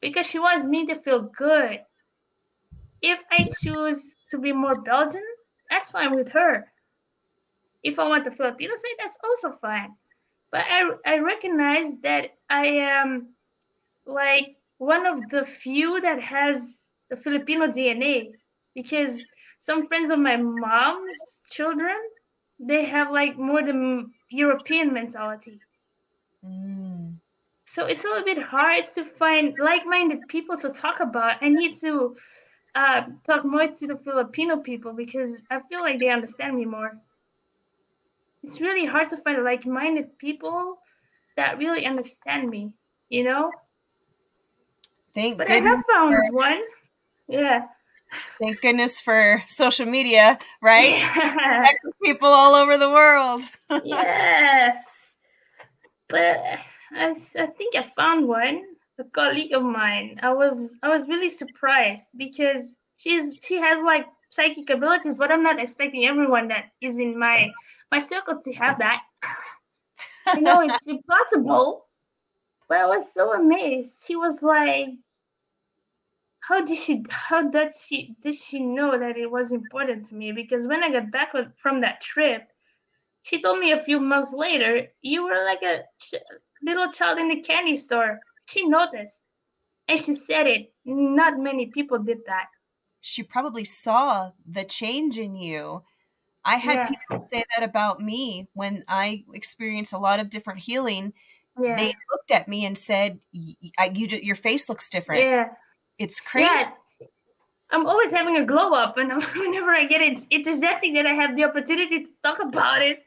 because 0.00 0.26
she 0.26 0.38
wants 0.38 0.64
me 0.64 0.86
to 0.86 0.96
feel 0.96 1.20
good. 1.20 1.80
If 3.02 3.20
I 3.30 3.46
choose 3.60 4.16
to 4.30 4.38
be 4.38 4.52
more 4.52 4.74
Belgian, 4.74 5.22
that's 5.70 5.90
fine 5.90 6.16
with 6.16 6.28
her. 6.32 6.72
If 7.84 7.98
I 7.98 8.08
want 8.08 8.24
the 8.24 8.32
Filipino 8.32 8.74
side, 8.74 8.98
that's 8.98 9.18
also 9.24 9.56
fine. 9.60 9.94
But 10.50 10.64
I, 10.70 10.90
I 11.06 11.18
recognize 11.18 11.96
that 12.02 12.36
I 12.50 12.66
am 12.66 13.34
like 14.06 14.56
one 14.78 15.06
of 15.06 15.28
the 15.30 15.44
few 15.44 16.00
that 16.00 16.20
has 16.20 16.88
the 17.10 17.16
Filipino 17.16 17.68
DNA 17.68 18.32
because 18.74 19.24
some 19.58 19.86
friends 19.88 20.10
of 20.10 20.18
my 20.18 20.36
mom's 20.36 21.40
children 21.50 21.96
they 22.60 22.84
have 22.84 23.10
like 23.10 23.36
more 23.36 23.62
the 23.62 24.06
European 24.30 24.92
mentality. 24.92 25.60
Mm. 26.44 27.14
So 27.66 27.86
it's 27.86 28.04
a 28.04 28.08
little 28.08 28.24
bit 28.24 28.42
hard 28.42 28.88
to 28.94 29.04
find 29.04 29.54
like-minded 29.58 30.28
people 30.28 30.56
to 30.58 30.70
talk 30.70 31.00
about. 31.00 31.42
I 31.42 31.48
need 31.48 31.76
to 31.80 32.16
uh, 32.74 33.02
talk 33.26 33.44
more 33.44 33.66
to 33.66 33.86
the 33.86 33.96
Filipino 33.96 34.58
people 34.58 34.92
because 34.92 35.42
I 35.50 35.60
feel 35.68 35.80
like 35.80 35.98
they 35.98 36.08
understand 36.10 36.56
me 36.56 36.64
more. 36.66 36.98
It's 38.44 38.60
really 38.60 38.84
hard 38.84 39.08
to 39.10 39.16
find 39.18 39.42
like-minded 39.42 40.18
people 40.18 40.78
that 41.36 41.58
really 41.58 41.86
understand 41.86 42.50
me, 42.50 42.72
you 43.08 43.24
know. 43.24 43.50
Thank 45.14 45.38
but 45.38 45.50
I 45.50 45.54
have 45.54 45.82
found 45.92 46.16
one. 46.32 46.60
Yeah. 47.26 47.66
Thank 48.40 48.60
goodness 48.60 49.00
for 49.00 49.42
social 49.46 49.86
media, 49.86 50.38
right? 50.60 50.98
Yeah. 50.98 51.64
People 52.04 52.28
all 52.28 52.54
over 52.54 52.76
the 52.76 52.90
world. 52.90 53.42
yes. 53.84 55.16
But 56.08 56.36
I, 56.92 57.14
I 57.38 57.46
think 57.46 57.76
I 57.76 57.90
found 57.96 58.28
one, 58.28 58.62
a 58.98 59.04
colleague 59.04 59.52
of 59.52 59.62
mine. 59.62 60.20
I 60.22 60.32
was 60.32 60.76
I 60.82 60.88
was 60.88 61.08
really 61.08 61.30
surprised 61.30 62.08
because 62.16 62.76
she's 62.96 63.38
she 63.42 63.56
has 63.56 63.82
like 63.82 64.06
psychic 64.30 64.68
abilities, 64.68 65.14
but 65.14 65.30
I'm 65.30 65.42
not 65.42 65.60
expecting 65.60 66.06
everyone 66.06 66.48
that 66.48 66.66
is 66.80 66.98
in 66.98 67.18
my 67.18 67.50
my 67.94 68.00
circle 68.00 68.40
to 68.42 68.52
have 68.54 68.78
that. 68.78 69.02
I 70.26 70.40
know 70.40 70.62
it's 70.62 70.86
impossible. 70.86 71.86
But 72.68 72.78
I 72.78 72.86
was 72.86 73.12
so 73.12 73.34
amazed. 73.34 74.04
She 74.06 74.16
was 74.16 74.42
like, 74.42 74.88
how 76.40 76.64
did 76.64 76.76
she 76.76 77.04
how 77.08 77.48
did 77.48 77.72
she 77.74 78.16
did 78.20 78.34
she 78.34 78.58
know 78.58 78.98
that 78.98 79.16
it 79.16 79.30
was 79.30 79.52
important 79.52 80.04
to 80.06 80.14
me 80.14 80.30
because 80.30 80.66
when 80.66 80.84
i 80.84 80.90
got 80.92 81.10
back 81.10 81.32
from 81.62 81.80
that 81.80 82.02
trip 82.02 82.42
she 83.22 83.40
told 83.40 83.58
me 83.58 83.72
a 83.72 83.82
few 83.82 83.98
months 83.98 84.30
later 84.30 84.86
you 85.00 85.24
were 85.24 85.42
like 85.46 85.62
a 85.62 85.80
little 86.62 86.92
child 86.92 87.18
in 87.18 87.28
the 87.28 87.40
candy 87.40 87.78
store 87.78 88.20
she 88.44 88.68
noticed 88.68 89.22
and 89.88 89.98
she 89.98 90.12
said 90.12 90.46
it 90.46 90.70
not 90.84 91.38
many 91.38 91.64
people 91.64 91.98
did 91.98 92.18
that 92.26 92.48
she 93.00 93.22
probably 93.22 93.64
saw 93.64 94.30
the 94.46 94.64
change 94.64 95.16
in 95.16 95.34
you 95.36 95.82
i 96.44 96.56
had 96.56 96.76
yeah. 96.76 96.86
people 96.86 97.24
say 97.26 97.42
that 97.56 97.68
about 97.68 98.00
me 98.00 98.48
when 98.54 98.82
i 98.88 99.24
experienced 99.32 99.92
a 99.92 99.98
lot 99.98 100.20
of 100.20 100.30
different 100.30 100.60
healing 100.60 101.12
yeah. 101.60 101.76
they 101.76 101.94
looked 102.10 102.30
at 102.30 102.48
me 102.48 102.64
and 102.64 102.76
said 102.76 103.20
you, 103.32 103.54
your 103.92 104.36
face 104.36 104.68
looks 104.68 104.88
different 104.88 105.22
yeah 105.22 105.48
it's 105.98 106.20
crazy. 106.20 106.48
Yeah. 106.50 106.70
I'm 107.70 107.86
always 107.86 108.12
having 108.12 108.36
a 108.36 108.44
glow 108.44 108.74
up, 108.74 108.98
and 108.98 109.10
whenever 109.36 109.70
I 109.70 109.86
get 109.86 110.00
it, 110.00 110.12
it's 110.12 110.26
enthusiastic 110.30 110.94
that 110.94 111.06
I 111.06 111.14
have 111.14 111.36
the 111.36 111.44
opportunity 111.44 112.04
to 112.04 112.10
talk 112.22 112.38
about 112.40 112.82
it. 112.82 113.00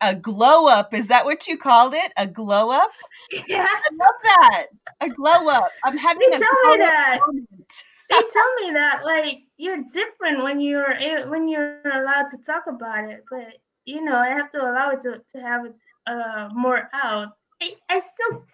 A 0.00 0.14
glow 0.14 0.66
up 0.66 0.92
is 0.92 1.06
that 1.06 1.24
what 1.24 1.46
you 1.46 1.56
called 1.56 1.94
it? 1.94 2.12
A 2.16 2.26
glow 2.26 2.70
up? 2.70 2.90
Yeah, 3.46 3.66
I 3.68 3.88
love 3.92 4.20
that. 4.24 4.66
A 5.02 5.08
glow 5.08 5.48
up. 5.48 5.68
I'm 5.84 5.96
having 5.96 6.30
they 6.30 6.36
a 6.36 6.40
tell 6.40 6.76
me 6.76 6.84
that. 6.84 7.18
They 8.10 8.16
tell 8.16 8.54
me 8.60 8.72
that 8.72 9.04
like 9.04 9.40
you're 9.56 9.82
different 9.92 10.42
when 10.42 10.60
you're 10.60 11.28
when 11.28 11.48
you're 11.48 11.80
allowed 11.84 12.28
to 12.30 12.38
talk 12.38 12.64
about 12.66 13.08
it, 13.08 13.24
but 13.30 13.54
you 13.84 14.04
know 14.04 14.16
I 14.16 14.28
have 14.28 14.50
to 14.50 14.62
allow 14.62 14.90
it 14.90 15.00
to 15.02 15.22
to 15.32 15.40
have 15.40 15.66
it 15.66 15.76
uh 16.06 16.48
more 16.54 16.88
out. 16.92 17.28
I, 17.60 17.74
I 17.90 17.98
still 17.98 18.44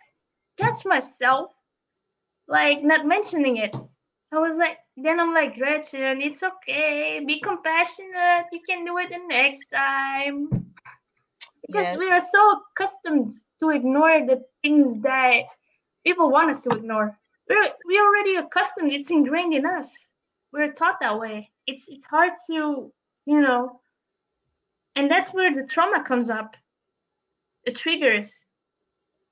catch 0.58 0.84
myself 0.84 1.52
like 2.48 2.82
not 2.82 3.06
mentioning 3.06 3.58
it. 3.58 3.74
I 4.32 4.38
was 4.38 4.56
like, 4.56 4.78
then 4.96 5.20
I'm 5.20 5.32
like, 5.32 5.56
Gretchen, 5.56 6.20
it's 6.20 6.42
okay. 6.42 7.22
Be 7.24 7.40
compassionate. 7.40 8.46
You 8.52 8.60
can 8.68 8.84
do 8.84 8.98
it 8.98 9.10
the 9.10 9.20
next 9.28 9.66
time. 9.72 10.48
Because 11.66 11.86
yes. 11.86 11.98
we 11.98 12.10
are 12.10 12.20
so 12.20 12.60
accustomed 12.72 13.32
to 13.60 13.70
ignore 13.70 14.26
the 14.26 14.42
things 14.62 15.00
that 15.02 15.42
people 16.04 16.30
want 16.30 16.50
us 16.50 16.60
to 16.62 16.70
ignore. 16.70 17.16
We're 17.48 17.70
we 17.86 17.98
already 17.98 18.36
accustomed. 18.36 18.92
It's 18.92 19.10
ingrained 19.10 19.54
in 19.54 19.66
us. 19.66 19.92
We're 20.52 20.72
taught 20.72 20.96
that 21.00 21.18
way. 21.18 21.50
It's 21.66 21.86
it's 21.88 22.06
hard 22.06 22.30
to, 22.48 22.92
you 23.26 23.40
know, 23.40 23.80
and 24.96 25.10
that's 25.10 25.32
where 25.32 25.54
the 25.54 25.66
trauma 25.66 26.02
comes 26.04 26.30
up. 26.30 26.56
The 27.66 27.72
triggers. 27.72 28.44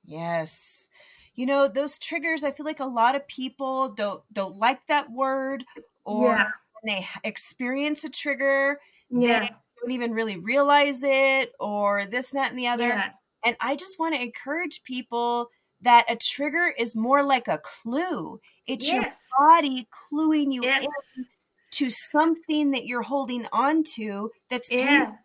Yes 0.05 0.89
you 1.35 1.47
know 1.47 1.69
those 1.69 1.99
triggers 1.99 2.45
i 2.45 2.51
feel 2.51 2.67
like 2.67 2.81
a 2.81 2.85
lot 2.85 3.15
of 3.15 3.27
people 3.27 3.91
don't 3.91 4.23
don't 4.33 4.57
like 4.57 4.85
that 4.87 5.11
word 5.11 5.65
or 6.05 6.29
yeah. 6.29 6.49
when 6.81 6.97
they 6.97 7.07
experience 7.25 8.05
a 8.05 8.11
trigger 8.11 8.79
yeah. 9.11 9.41
they 9.41 9.51
don't 9.81 9.91
even 9.91 10.13
really 10.13 10.37
realize 10.37 11.03
it 11.03 11.53
or 11.61 12.07
this 12.07 12.31
that 12.31 12.51
and 12.51 12.59
the 12.59 12.69
other 12.69 12.89
Yeah. 12.89 13.11
and 13.45 13.57
i 13.61 13.77
just 13.77 13.99
want 13.99 14.15
to 14.15 14.23
encourage 14.23 14.83
people 14.85 15.49
that 15.83 16.11
a 16.11 16.17
trigger 16.17 16.73
is 16.79 16.97
more 16.97 17.23
like 17.25 17.49
a 17.49 17.59
clue 17.59 18.41
it's 18.67 18.87
Yes. 18.93 18.95
your 18.95 19.05
body 19.39 19.89
cluing 20.13 20.53
you 20.53 20.65
Yes. 20.65 20.83
in 21.17 21.27
to 21.73 21.91
something 21.91 22.71
that 22.71 22.87
you're 22.87 23.03
holding 23.03 23.47
on 23.53 23.83
to 23.83 24.31
that's 24.51 24.69
painful 24.71 25.19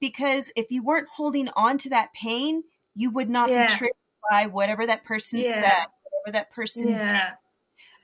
because 0.00 0.52
if 0.56 0.70
you 0.70 0.82
weren't 0.82 1.08
holding 1.08 1.48
on 1.56 1.78
to 1.78 1.90
that 1.90 2.12
pain 2.14 2.62
you 2.94 3.10
would 3.10 3.30
not 3.30 3.48
Yeah. 3.50 3.62
be 3.62 3.74
triggered 3.76 3.96
by 4.30 4.46
whatever 4.46 4.86
that 4.86 5.04
person 5.04 5.40
Yeah. 5.40 5.60
said 5.60 5.86
whatever 6.02 6.32
that 6.32 6.50
person 6.50 6.86
did 7.06 7.22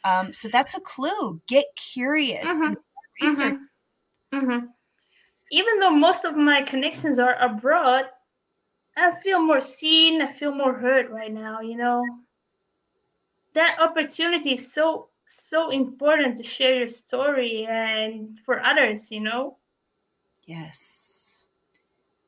um, 0.05 0.33
so 0.33 0.49
that's 0.49 0.77
a 0.77 0.81
clue 0.81 1.41
get 1.49 1.67
curious 1.77 2.49
Mhm. 2.51 2.67
and 2.67 2.77
research 3.21 3.55
hmm 4.33 4.67
Even 5.51 5.81
though 5.81 5.91
most 5.91 6.25
of 6.25 6.37
my 6.37 6.63
connections 6.63 7.19
are 7.19 7.37
abroad, 7.37 8.07
I 8.97 9.13
feel 9.21 9.41
more 9.41 9.61
seen. 9.61 10.21
I 10.21 10.27
feel 10.33 10.53
more 10.53 10.75
heard 10.75 11.09
right 11.09 11.33
now. 11.33 11.61
You 11.61 11.77
know, 11.77 12.25
that 13.55 13.79
opportunity 13.81 14.53
is 14.55 14.71
so 14.73 15.09
so 15.27 15.71
important 15.71 16.37
to 16.37 16.43
share 16.45 16.77
your 16.77 16.87
story 16.89 17.65
and 17.67 18.39
for 18.45 18.61
others. 18.63 19.11
You 19.11 19.21
know. 19.21 19.59
Yes. 20.47 21.49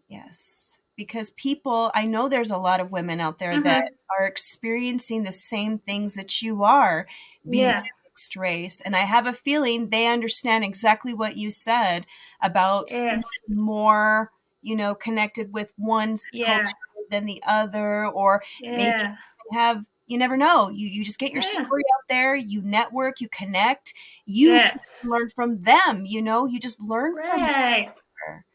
Yes. 0.09 0.79
Because 0.97 1.31
people, 1.33 1.91
I 1.95 2.07
know 2.07 2.29
there's 2.29 2.51
a 2.53 2.59
lot 2.59 2.81
of 2.81 2.93
women 2.93 3.21
out 3.21 3.39
there 3.39 3.59
Mhm. 3.59 3.61
that 3.61 3.91
are 4.19 4.27
experiencing 4.27 5.25
the 5.25 5.33
same 5.33 5.79
things 5.79 6.15
that 6.15 6.43
you 6.43 6.65
are 6.65 7.07
being 7.51 7.73
Yeah. 7.73 7.89
mixed 8.05 8.37
race. 8.37 8.81
And 8.83 8.97
I 8.97 9.01
have 9.01 9.27
a 9.27 9.33
feeling 9.35 9.91
they 9.91 10.07
understand 10.09 10.65
exactly 10.65 11.15
what 11.15 11.37
you 11.37 11.51
said 11.51 12.07
about 12.43 12.91
Yes. 12.91 13.43
more, 13.49 14.33
you 14.67 14.77
know, 14.77 14.95
connected 14.95 15.53
with 15.55 15.73
one 15.77 16.17
Yeah. 16.33 16.59
culture 16.59 16.75
than 17.11 17.27
the 17.27 17.43
other, 17.47 18.07
or 18.07 18.43
Yeah. 18.61 19.17
have 19.53 19.87
you 20.07 20.19
never 20.19 20.37
know. 20.37 20.69
You 20.69 20.89
you 20.89 21.05
just 21.05 21.19
get 21.19 21.33
your 21.33 21.43
Yeah. 21.43 21.43
story 21.43 21.83
out 21.97 22.05
there, 22.09 22.35
you 22.35 22.63
network, 22.63 23.21
you 23.21 23.29
connect, 23.29 23.95
you 24.27 24.55
Yes. 24.55 25.01
learn 25.03 25.31
from 25.35 25.63
them, 25.63 26.07
you 26.07 26.23
know, 26.23 26.47
you 26.47 26.61
just 26.61 26.81
learn 26.83 27.17
from 27.19 27.47
them. 27.47 27.55
Right. 27.55 27.95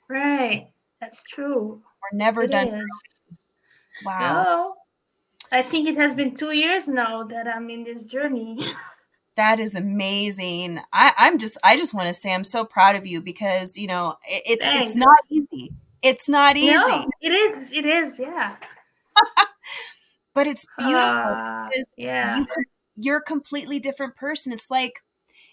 Right. 0.10 0.72
That's 1.00 1.24
true. 1.24 1.84
We're 2.02 2.18
never 2.18 2.44
It 2.44 2.52
done. 2.52 2.68
is. 2.68 3.04
Wow. 4.02 4.46
No. 4.46 4.76
I 5.52 5.64
think 5.64 5.88
it 5.88 5.98
has 5.98 6.16
been 6.16 6.36
two 6.36 6.52
years 6.52 6.88
now 6.88 7.24
that 7.26 7.48
I'm 7.48 7.70
in 7.70 7.84
this 7.84 8.06
journey. 8.06 8.60
That 9.36 9.60
is 9.60 9.76
amazing. 9.76 10.80
I, 10.92 11.14
I'm 11.18 11.38
just 11.38 11.58
I 11.64 11.78
just 11.78 11.94
want 11.94 12.08
to 12.08 12.14
say 12.14 12.34
I'm 12.34 12.44
so 12.44 12.66
proud 12.66 12.96
of 12.96 13.08
you 13.08 13.22
because 13.22 13.78
you 13.78 13.88
know 13.88 14.18
it, 14.28 14.44
it's 14.46 14.70
it's 14.74 14.96
not 14.96 15.18
easy. 15.30 15.74
It's 16.02 16.28
not 16.28 16.58
easy, 16.58 16.74
No, 16.74 17.06
it 17.22 17.32
is. 17.32 17.72
It 17.74 17.86
is. 17.86 18.20
Yeah. 18.20 18.56
but 20.34 20.48
it's 20.48 20.66
beautiful 20.78 20.98
ah, 21.08 21.68
because 21.70 21.94
yeah. 21.98 22.38
you 22.38 22.46
can, 22.46 22.64
you're 22.96 23.18
a 23.18 23.24
completely 23.24 23.80
different 23.80 24.16
person. 24.16 24.52
It's 24.54 24.72
like 24.72 25.04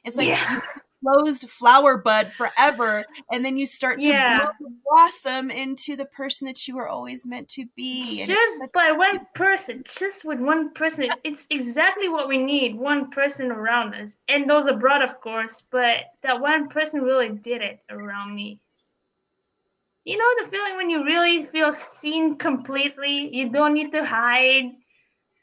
it's 0.05 0.17
like 0.17 0.29
Yeah. 0.29 0.61
closed 1.05 1.49
flower 1.51 1.99
bud 1.99 2.33
forever, 2.33 3.05
and 3.31 3.45
then 3.45 3.57
you 3.57 3.67
start 3.67 4.01
to 4.01 4.09
Yeah. 4.09 4.49
blossom 4.85 5.51
into 5.51 5.97
the 5.97 6.07
person 6.07 6.47
that 6.47 6.67
you 6.67 6.77
were 6.77 6.89
always 6.89 7.27
meant 7.27 7.49
to 7.51 7.67
be. 7.77 8.23
And 8.23 8.31
Just 8.31 8.59
such- 8.59 8.73
by 8.73 8.93
one 8.93 9.27
person, 9.35 9.85
just 9.87 10.25
with 10.25 10.41
one 10.41 10.73
person, 10.73 11.09
it's 11.25 11.47
exactly 11.51 12.09
what 12.09 12.27
we 12.29 12.39
need. 12.39 12.75
One 12.75 13.11
person 13.11 13.53
around 13.53 13.95
us, 13.95 14.17
and 14.29 14.49
those 14.49 14.67
abroad, 14.67 15.03
of 15.03 15.21
course. 15.21 15.63
But 15.71 16.07
that 16.23 16.41
one 16.41 16.69
person 16.69 17.03
really 17.03 17.29
did 17.29 17.61
it 17.61 17.81
around 17.91 18.35
me. 18.35 18.61
You 20.09 20.17
know 20.17 20.43
the 20.43 20.51
feeling 20.51 20.77
when 20.77 20.89
you 20.89 21.05
really 21.05 21.45
feel 21.45 21.71
seen 21.71 22.37
completely. 22.37 23.29
You 23.31 23.51
don't 23.51 23.75
need 23.75 23.93
to 23.93 24.07
hide, 24.07 24.73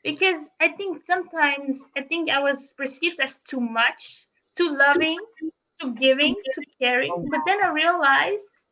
because 0.03 0.49
I 0.59 0.69
think 0.69 1.05
sometimes 1.05 1.85
I 1.95 2.01
think 2.01 2.31
I 2.31 2.39
was 2.39 2.71
perceived 2.71 3.19
as 3.19 3.37
too 3.37 3.59
much, 3.59 4.25
too 4.55 4.75
loving, 4.75 5.19
too 5.79 5.93
giving, 5.93 6.33
too 6.55 6.63
caring. 6.79 7.27
But 7.29 7.41
then 7.45 7.63
I 7.63 7.67
realized 7.73 8.65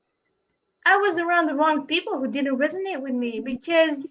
I 0.84 0.98
was 0.98 1.20
around 1.20 1.46
the 1.46 1.54
wrong 1.54 1.86
people 1.86 2.18
who 2.18 2.28
didn't 2.28 2.58
resonate 2.58 3.00
with 3.00 3.14
me 3.14 3.40
because 3.40 4.10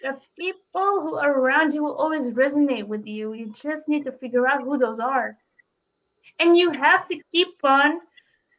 the 0.00 0.18
people 0.38 1.02
who 1.02 1.16
are 1.16 1.38
around 1.38 1.74
you 1.74 1.84
will 1.84 1.96
always 1.96 2.28
resonate 2.28 2.86
with 2.86 3.06
you. 3.06 3.34
You 3.34 3.52
just 3.52 3.86
need 3.86 4.06
to 4.06 4.12
figure 4.12 4.48
out 4.48 4.62
who 4.62 4.78
those 4.78 4.98
are. 4.98 5.36
And 6.40 6.56
you 6.56 6.70
have 6.70 7.06
to 7.08 7.20
keep 7.30 7.62
on, 7.62 8.00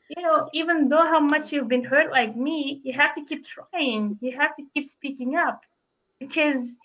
you 0.10 0.24
know, 0.24 0.50
even 0.54 0.90
though 0.90 1.06
how 1.06 1.20
much 1.20 1.52
you've 1.52 1.68
been 1.68 1.84
hurt 1.84 2.12
like 2.12 2.36
me, 2.36 2.82
you 2.84 2.94
have 2.94 3.14
to 3.14 3.24
keep 3.24 3.46
trying. 3.46 4.18
You 4.22 4.36
have 4.38 4.56
to 4.56 4.64
keep 4.74 4.88
speaking 4.88 5.36
up 5.36 5.62
because 6.20 6.78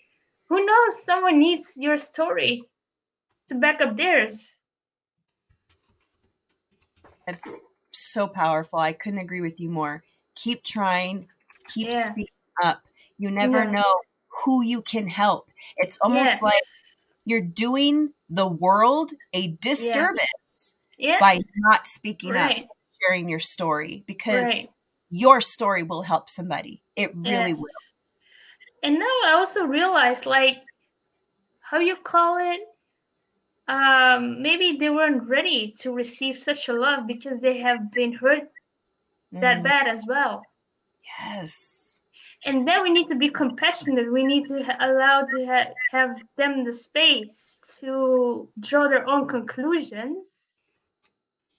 who 0.47 0.63
knows, 0.63 1.03
someone 1.03 1.39
needs 1.39 1.75
your 1.75 1.97
story 1.97 2.63
to 3.47 3.55
back 3.55 3.81
up 3.81 3.97
theirs. 3.97 4.53
That's 7.25 7.51
so 7.91 8.27
powerful. 8.27 8.77
I 8.77 8.93
couldn't 8.93 9.19
agree 9.19 9.41
with 9.41 9.59
you 9.59 9.69
more. 9.69 10.03
Keep 10.35 10.63
trying, 10.63 11.27
keep 11.67 11.87
Yeah. 11.87 12.09
speaking 12.09 12.33
up. 12.63 12.83
You 13.17 13.31
never 13.31 13.65
Yeah. 13.65 13.71
know 13.71 14.01
who 14.27 14.61
you 14.61 14.83
can 14.83 15.07
help. 15.07 15.49
It's 15.77 15.97
almost 16.01 16.41
Yes. 16.41 16.41
like 16.43 16.61
you're 17.25 17.41
doing 17.41 18.13
the 18.29 18.47
world 18.47 19.13
a 19.33 19.47
disservice 19.47 20.75
yeah, 20.97 21.19
by 21.19 21.41
not 21.55 21.87
speaking 21.87 22.31
up, 22.31 22.49
right, 22.49 22.67
sharing 23.05 23.29
your 23.29 23.39
story, 23.39 24.03
because 24.07 24.45
right. 24.45 24.69
your 25.09 25.41
story 25.41 25.83
will 25.83 26.01
help 26.01 26.29
somebody. 26.29 26.81
It 26.95 27.15
really 27.15 27.51
Yes. 27.51 27.57
will. 27.57 27.69
And 28.83 28.99
now 28.99 29.05
I 29.25 29.33
also 29.33 29.65
realized, 29.65 30.25
like, 30.25 30.61
how 31.59 31.79
you 31.79 31.95
call 31.95 32.37
it? 32.37 32.61
Um, 33.67 34.41
maybe 34.43 34.77
they 34.79 34.89
weren't 34.89 35.27
ready 35.27 35.73
to 35.79 35.91
receive 35.91 36.37
such 36.37 36.69
a 36.69 36.73
love 36.73 37.07
because 37.07 37.39
they 37.39 37.57
have 37.59 37.91
been 37.91 38.13
hurt 38.13 38.43
that 39.31 39.59
Mm, 39.59 39.63
bad 39.63 39.87
as 39.87 40.05
well. 40.07 40.43
Yes. 41.19 42.01
And 42.45 42.67
then 42.67 42.83
we 42.83 42.91
need 42.91 43.07
to 43.07 43.15
be 43.15 43.29
compassionate. 43.29 44.11
We 44.13 44.23
need 44.23 44.45
to 44.45 44.63
ha- 44.63 44.77
allow 44.79 45.23
to 45.25 45.45
ha- 45.47 45.73
have 45.91 46.21
them 46.37 46.63
the 46.63 46.71
space 46.71 47.59
to 47.79 48.47
draw 48.59 48.87
their 48.87 49.07
own 49.09 49.27
conclusions. 49.27 50.34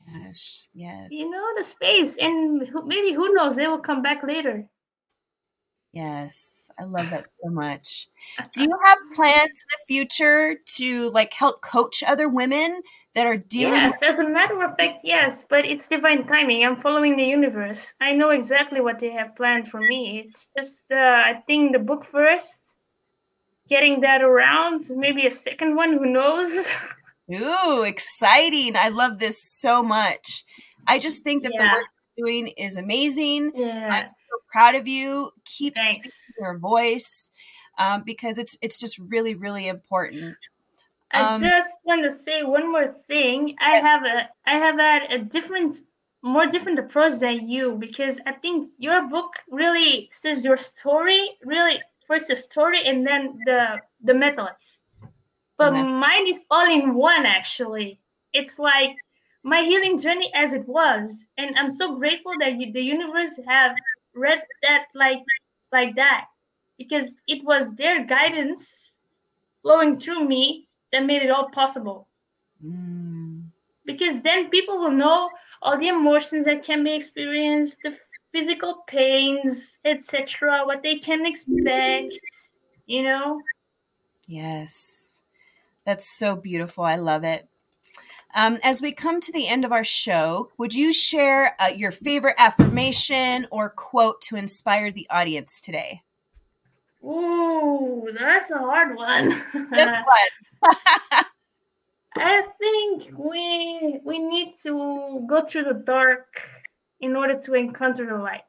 Yes. 0.06 0.68
Yes. 0.74 1.08
You 1.10 1.30
know, 1.30 1.46
the 1.56 1.64
space, 1.64 2.16
and 2.18 2.66
who, 2.68 2.86
maybe 2.86 3.12
who 3.12 3.34
knows, 3.34 3.56
they 3.56 3.66
will 3.66 3.80
come 3.80 4.02
back 4.02 4.22
later. 4.22 4.68
Yes. 5.92 6.70
I 6.78 6.84
love 6.84 7.08
that 7.10 7.24
so 7.24 7.50
much. 7.50 8.08
Do 8.52 8.62
you 8.62 8.78
have 8.84 8.98
plans 9.14 9.48
in 9.48 9.68
the 9.70 9.84
future 9.86 10.56
to 10.76 11.10
like 11.10 11.32
help 11.32 11.62
coach 11.62 12.02
other 12.06 12.28
women 12.28 12.82
that 13.14 13.26
are 13.26 13.38
dealing 13.38 13.72
Yes, 13.72 14.02
as 14.02 14.18
a 14.18 14.28
matter 14.28 14.62
of 14.62 14.76
fact, 14.76 15.00
yes, 15.02 15.42
but 15.48 15.64
it's 15.64 15.88
divine 15.88 16.26
timing. 16.26 16.66
I'm 16.66 16.76
following 16.76 17.16
the 17.16 17.24
universe. 17.24 17.94
I 17.98 18.12
know 18.12 18.28
exactly 18.28 18.82
what 18.82 18.98
they 18.98 19.10
have 19.10 19.34
planned 19.34 19.68
for 19.68 19.80
me. 19.80 20.24
It's 20.26 20.48
just, 20.54 20.84
uh, 20.90 20.96
I 20.96 21.42
think, 21.46 21.72
the 21.72 21.78
book 21.78 22.04
first, 22.04 22.60
getting 23.70 24.02
that 24.02 24.22
around, 24.22 24.82
maybe 24.90 25.26
a 25.26 25.30
second 25.30 25.76
one, 25.76 25.94
who 25.94 26.04
knows? 26.04 26.68
Ooh, 27.32 27.82
exciting. 27.82 28.76
I 28.76 28.88
love 28.90 29.18
this 29.18 29.42
so 29.42 29.82
much. 29.82 30.44
I 30.86 30.98
just 30.98 31.24
think 31.24 31.42
that 31.42 31.56
the 31.56 31.66
work 31.66 31.86
you're 32.16 32.26
doing 32.26 32.48
is 32.56 32.76
amazing. 32.76 33.52
yeah, 33.52 33.90
I'm 33.90 34.04
so 34.30 34.38
proud 34.52 34.74
of 34.76 34.86
you. 34.86 35.32
Keep 35.44 35.76
speaking 35.78 36.12
your 36.40 36.58
voice 36.58 37.30
um, 37.78 38.02
because 38.04 38.38
it's 38.38 38.56
it's 38.62 38.78
just 38.78 38.98
really, 38.98 39.34
really 39.34 39.66
important. 39.66 40.38
I 41.10 41.24
Um, 41.34 41.42
just 41.42 41.78
want 41.84 42.04
to 42.04 42.10
say 42.12 42.44
one 42.44 42.70
more 42.70 42.86
thing. 42.86 43.56
I 43.58 43.72
Yes. 43.72 43.82
have 43.82 44.04
a, 44.04 44.30
I 44.44 44.56
have 44.58 44.78
had 44.78 45.10
a 45.12 45.18
different, 45.18 45.80
more 46.22 46.46
different 46.46 46.78
approach 46.78 47.14
than 47.18 47.48
you 47.48 47.74
because 47.76 48.20
I 48.24 48.32
think 48.32 48.68
your 48.78 49.08
book 49.08 49.34
really 49.48 50.08
says 50.12 50.44
your 50.44 50.56
story, 50.56 51.38
really 51.44 51.82
first 52.06 52.28
the 52.28 52.36
story 52.36 52.84
and 52.84 53.04
then 53.06 53.42
the 53.44 53.82
the 54.00 54.14
methods. 54.14 54.82
But 55.58 55.72
mine 55.76 56.26
is 56.26 56.46
all 56.50 56.66
in 56.70 56.94
one 56.94 57.26
actually. 57.26 58.00
It's 58.32 58.58
like 58.58 58.96
my 59.42 59.62
healing 59.62 59.98
journey 59.98 60.32
as 60.34 60.52
it 60.54 60.66
was, 60.66 61.28
and 61.36 61.56
I'm 61.58 61.70
so 61.70 61.96
grateful 61.96 62.38
that 62.38 62.58
you, 62.58 62.72
the 62.72 62.80
universe 62.82 63.38
have 63.46 63.76
read 64.14 64.42
that 64.62 64.86
like 64.94 65.22
like 65.72 65.94
that 65.96 66.28
because 66.78 67.20
it 67.26 67.44
was 67.44 67.76
their 67.76 68.04
guidance 68.06 69.00
flowing 69.62 70.00
through 70.00 70.24
me 70.26 70.68
that 70.92 71.04
made 71.04 71.22
it 71.22 71.30
all 71.30 71.50
possible. 71.50 72.08
Mm, 72.62 73.50
Because 73.86 74.20
then 74.20 74.50
people 74.50 74.78
will 74.78 74.90
know 74.90 75.30
all 75.62 75.78
the 75.78 75.88
emotions 75.88 76.44
that 76.44 76.62
can 76.62 76.84
be 76.84 76.92
experienced, 76.92 77.78
the 77.82 77.98
physical 78.30 78.82
pains, 78.86 79.78
etc., 79.82 80.66
what 80.66 80.82
they 80.82 80.98
can 80.98 81.24
expect, 81.24 82.18
you 82.86 83.02
know? 83.02 83.46
yes, 84.26 84.95
that's 85.86 86.06
so 86.06 86.36
beautiful. 86.36 86.84
I 86.84 86.96
love 86.96 87.24
it. 87.24 87.48
Um, 88.34 88.58
as 88.62 88.82
we 88.82 88.92
come 88.92 89.20
to 89.22 89.32
the 89.32 89.48
end 89.48 89.64
of 89.64 89.72
our 89.72 89.84
show, 89.84 90.50
would 90.58 90.74
you 90.74 90.92
share 90.92 91.56
uh, 91.58 91.68
your 91.68 91.90
favorite 91.90 92.34
affirmation 92.36 93.46
or 93.50 93.70
quote 93.70 94.20
to 94.22 94.36
inspire 94.36 94.90
the 94.90 95.06
audience 95.08 95.58
today? 95.58 96.02
Ooh, 97.02 98.10
that's 98.18 98.50
a 98.50 98.58
hard 98.58 98.94
one. 98.96 99.30
Just 99.74 99.92
one. 100.62 101.24
I 102.16 102.42
think 102.58 103.10
we 103.16 104.00
we 104.04 104.18
need 104.18 104.54
to 104.62 105.24
go 105.28 105.42
through 105.42 105.64
the 105.64 105.74
dark 105.74 106.26
in 107.00 107.14
order 107.14 107.38
to 107.38 107.54
encounter 107.54 108.06
the 108.06 108.16
light. 108.16 108.42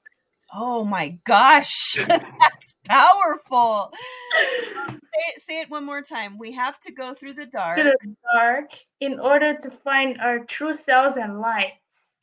Oh 0.53 0.83
my 0.83 1.19
gosh, 1.25 1.95
that's 2.07 2.75
powerful. 2.87 3.91
say, 4.33 5.33
it, 5.33 5.39
say 5.39 5.59
it 5.61 5.69
one 5.69 5.85
more 5.85 6.01
time. 6.01 6.37
We 6.37 6.53
have 6.53 6.79
to 6.81 6.91
go 6.91 7.13
through 7.13 7.33
the 7.33 7.45
dark. 7.45 7.79
Through 7.79 7.91
the 8.01 8.15
dark 8.33 8.69
in 9.01 9.19
order 9.19 9.55
to 9.55 9.69
find 9.69 10.19
our 10.21 10.39
true 10.39 10.73
selves 10.73 11.17
and 11.17 11.39
lights. 11.39 12.13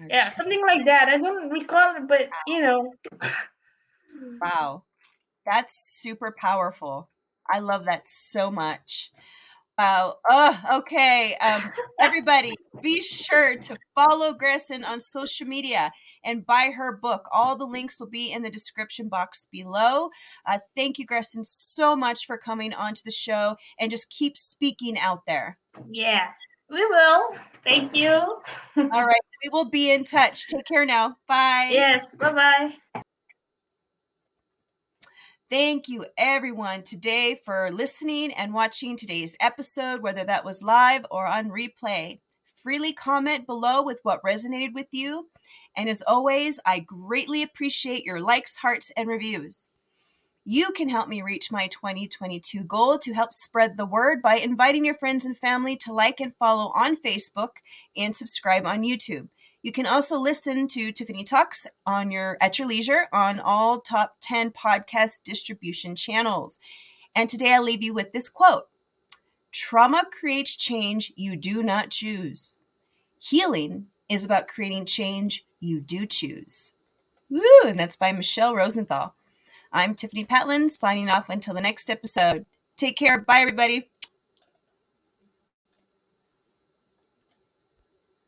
Our 0.00 0.08
yeah, 0.08 0.28
something 0.30 0.62
like 0.66 0.84
that. 0.86 1.08
I 1.08 1.18
don't 1.18 1.50
recall 1.50 1.96
it, 1.96 2.08
but 2.08 2.28
you 2.46 2.60
know. 2.62 2.94
Wow. 4.40 4.84
That's 5.44 5.76
super 5.76 6.34
powerful. 6.38 7.08
I 7.50 7.58
love 7.58 7.84
that 7.86 8.08
so 8.08 8.50
much. 8.50 9.10
Wow. 9.78 10.18
Oh, 10.28 10.60
okay. 10.78 11.36
Um, 11.40 11.72
everybody, 12.00 12.54
be 12.80 13.00
sure 13.00 13.56
to 13.56 13.76
follow 13.94 14.32
Gretchen 14.32 14.84
on 14.84 15.00
social 15.00 15.46
media 15.46 15.92
and 16.24 16.46
buy 16.46 16.72
her 16.76 16.92
book. 16.92 17.28
All 17.32 17.56
the 17.56 17.64
links 17.64 18.00
will 18.00 18.08
be 18.08 18.32
in 18.32 18.42
the 18.42 18.50
description 18.50 19.08
box 19.08 19.46
below. 19.50 20.10
Uh, 20.46 20.58
thank 20.76 20.98
you, 20.98 21.06
Gretchen, 21.06 21.44
so 21.44 21.96
much 21.96 22.26
for 22.26 22.36
coming 22.36 22.72
onto 22.72 23.02
the 23.04 23.10
show 23.10 23.56
and 23.78 23.90
just 23.90 24.10
keep 24.10 24.36
speaking 24.36 24.98
out 24.98 25.26
there. 25.26 25.58
Yeah, 25.90 26.28
we 26.70 26.84
will. 26.84 27.36
Thank 27.64 27.94
you. 27.94 28.10
All 28.76 29.04
right. 29.04 29.20
We 29.44 29.50
will 29.50 29.68
be 29.68 29.90
in 29.90 30.04
touch. 30.04 30.46
Take 30.46 30.66
care 30.66 30.86
now. 30.86 31.16
Bye. 31.28 31.70
Yes. 31.72 32.14
Bye 32.14 32.32
bye. 32.32 33.02
Thank 35.52 35.86
you, 35.86 36.06
everyone, 36.16 36.82
today 36.82 37.38
for 37.44 37.70
listening 37.70 38.32
and 38.32 38.54
watching 38.54 38.96
today's 38.96 39.36
episode, 39.38 40.00
whether 40.00 40.24
that 40.24 40.46
was 40.46 40.62
live 40.62 41.04
or 41.10 41.26
on 41.26 41.50
replay. 41.50 42.20
Freely 42.62 42.94
comment 42.94 43.46
below 43.46 43.82
with 43.82 44.00
what 44.02 44.22
resonated 44.22 44.72
with 44.72 44.86
you. 44.92 45.28
And 45.76 45.88
as 45.88 46.02
always, 46.02 46.60
I 46.64 46.80
greatly 46.80 47.42
appreciate 47.42 48.04
your 48.04 48.20
likes, 48.20 48.56
hearts, 48.56 48.92
and 48.96 49.08
reviews. 49.08 49.68
You 50.44 50.72
can 50.72 50.88
help 50.88 51.08
me 51.08 51.22
reach 51.22 51.52
my 51.52 51.68
2022 51.68 52.64
goal 52.64 52.98
to 52.98 53.12
help 53.12 53.32
spread 53.32 53.76
the 53.76 53.86
word 53.86 54.20
by 54.20 54.36
inviting 54.36 54.84
your 54.84 54.94
friends 54.94 55.24
and 55.24 55.38
family 55.38 55.76
to 55.76 55.92
like 55.92 56.20
and 56.20 56.34
follow 56.34 56.72
on 56.74 56.96
Facebook 56.96 57.58
and 57.96 58.14
subscribe 58.14 58.66
on 58.66 58.82
YouTube. 58.82 59.28
You 59.62 59.70
can 59.70 59.86
also 59.86 60.18
listen 60.18 60.66
to 60.68 60.90
Tiffany 60.90 61.22
Talks 61.22 61.68
on 61.86 62.10
your 62.10 62.36
at 62.40 62.58
your 62.58 62.66
leisure 62.66 63.06
on 63.12 63.38
all 63.38 63.80
top 63.80 64.16
10 64.20 64.50
podcast 64.50 65.22
distribution 65.22 65.94
channels. 65.94 66.58
And 67.14 67.30
today 67.30 67.54
I'll 67.54 67.62
leave 67.62 67.84
you 67.84 67.94
with 67.94 68.12
this 68.12 68.28
quote. 68.28 68.64
Trauma 69.52 70.04
creates 70.10 70.56
change 70.56 71.12
you 71.14 71.36
do 71.36 71.62
not 71.62 71.90
choose. 71.90 72.56
Healing 73.20 73.86
is 74.12 74.24
about 74.24 74.48
creating 74.48 74.86
change 74.86 75.44
you 75.60 75.80
do 75.80 76.06
choose. 76.06 76.74
Woo! 77.30 77.42
And 77.64 77.78
that's 77.78 77.96
by 77.96 78.12
Michelle 78.12 78.54
Rosenthal. 78.54 79.14
I'm 79.72 79.94
Tiffany 79.94 80.24
Patlin, 80.24 80.70
signing 80.70 81.08
off 81.08 81.30
until 81.30 81.54
the 81.54 81.60
next 81.60 81.88
episode. 81.88 82.44
Take 82.76 82.96
care. 82.96 83.18
Bye, 83.18 83.40
everybody. 83.40 83.91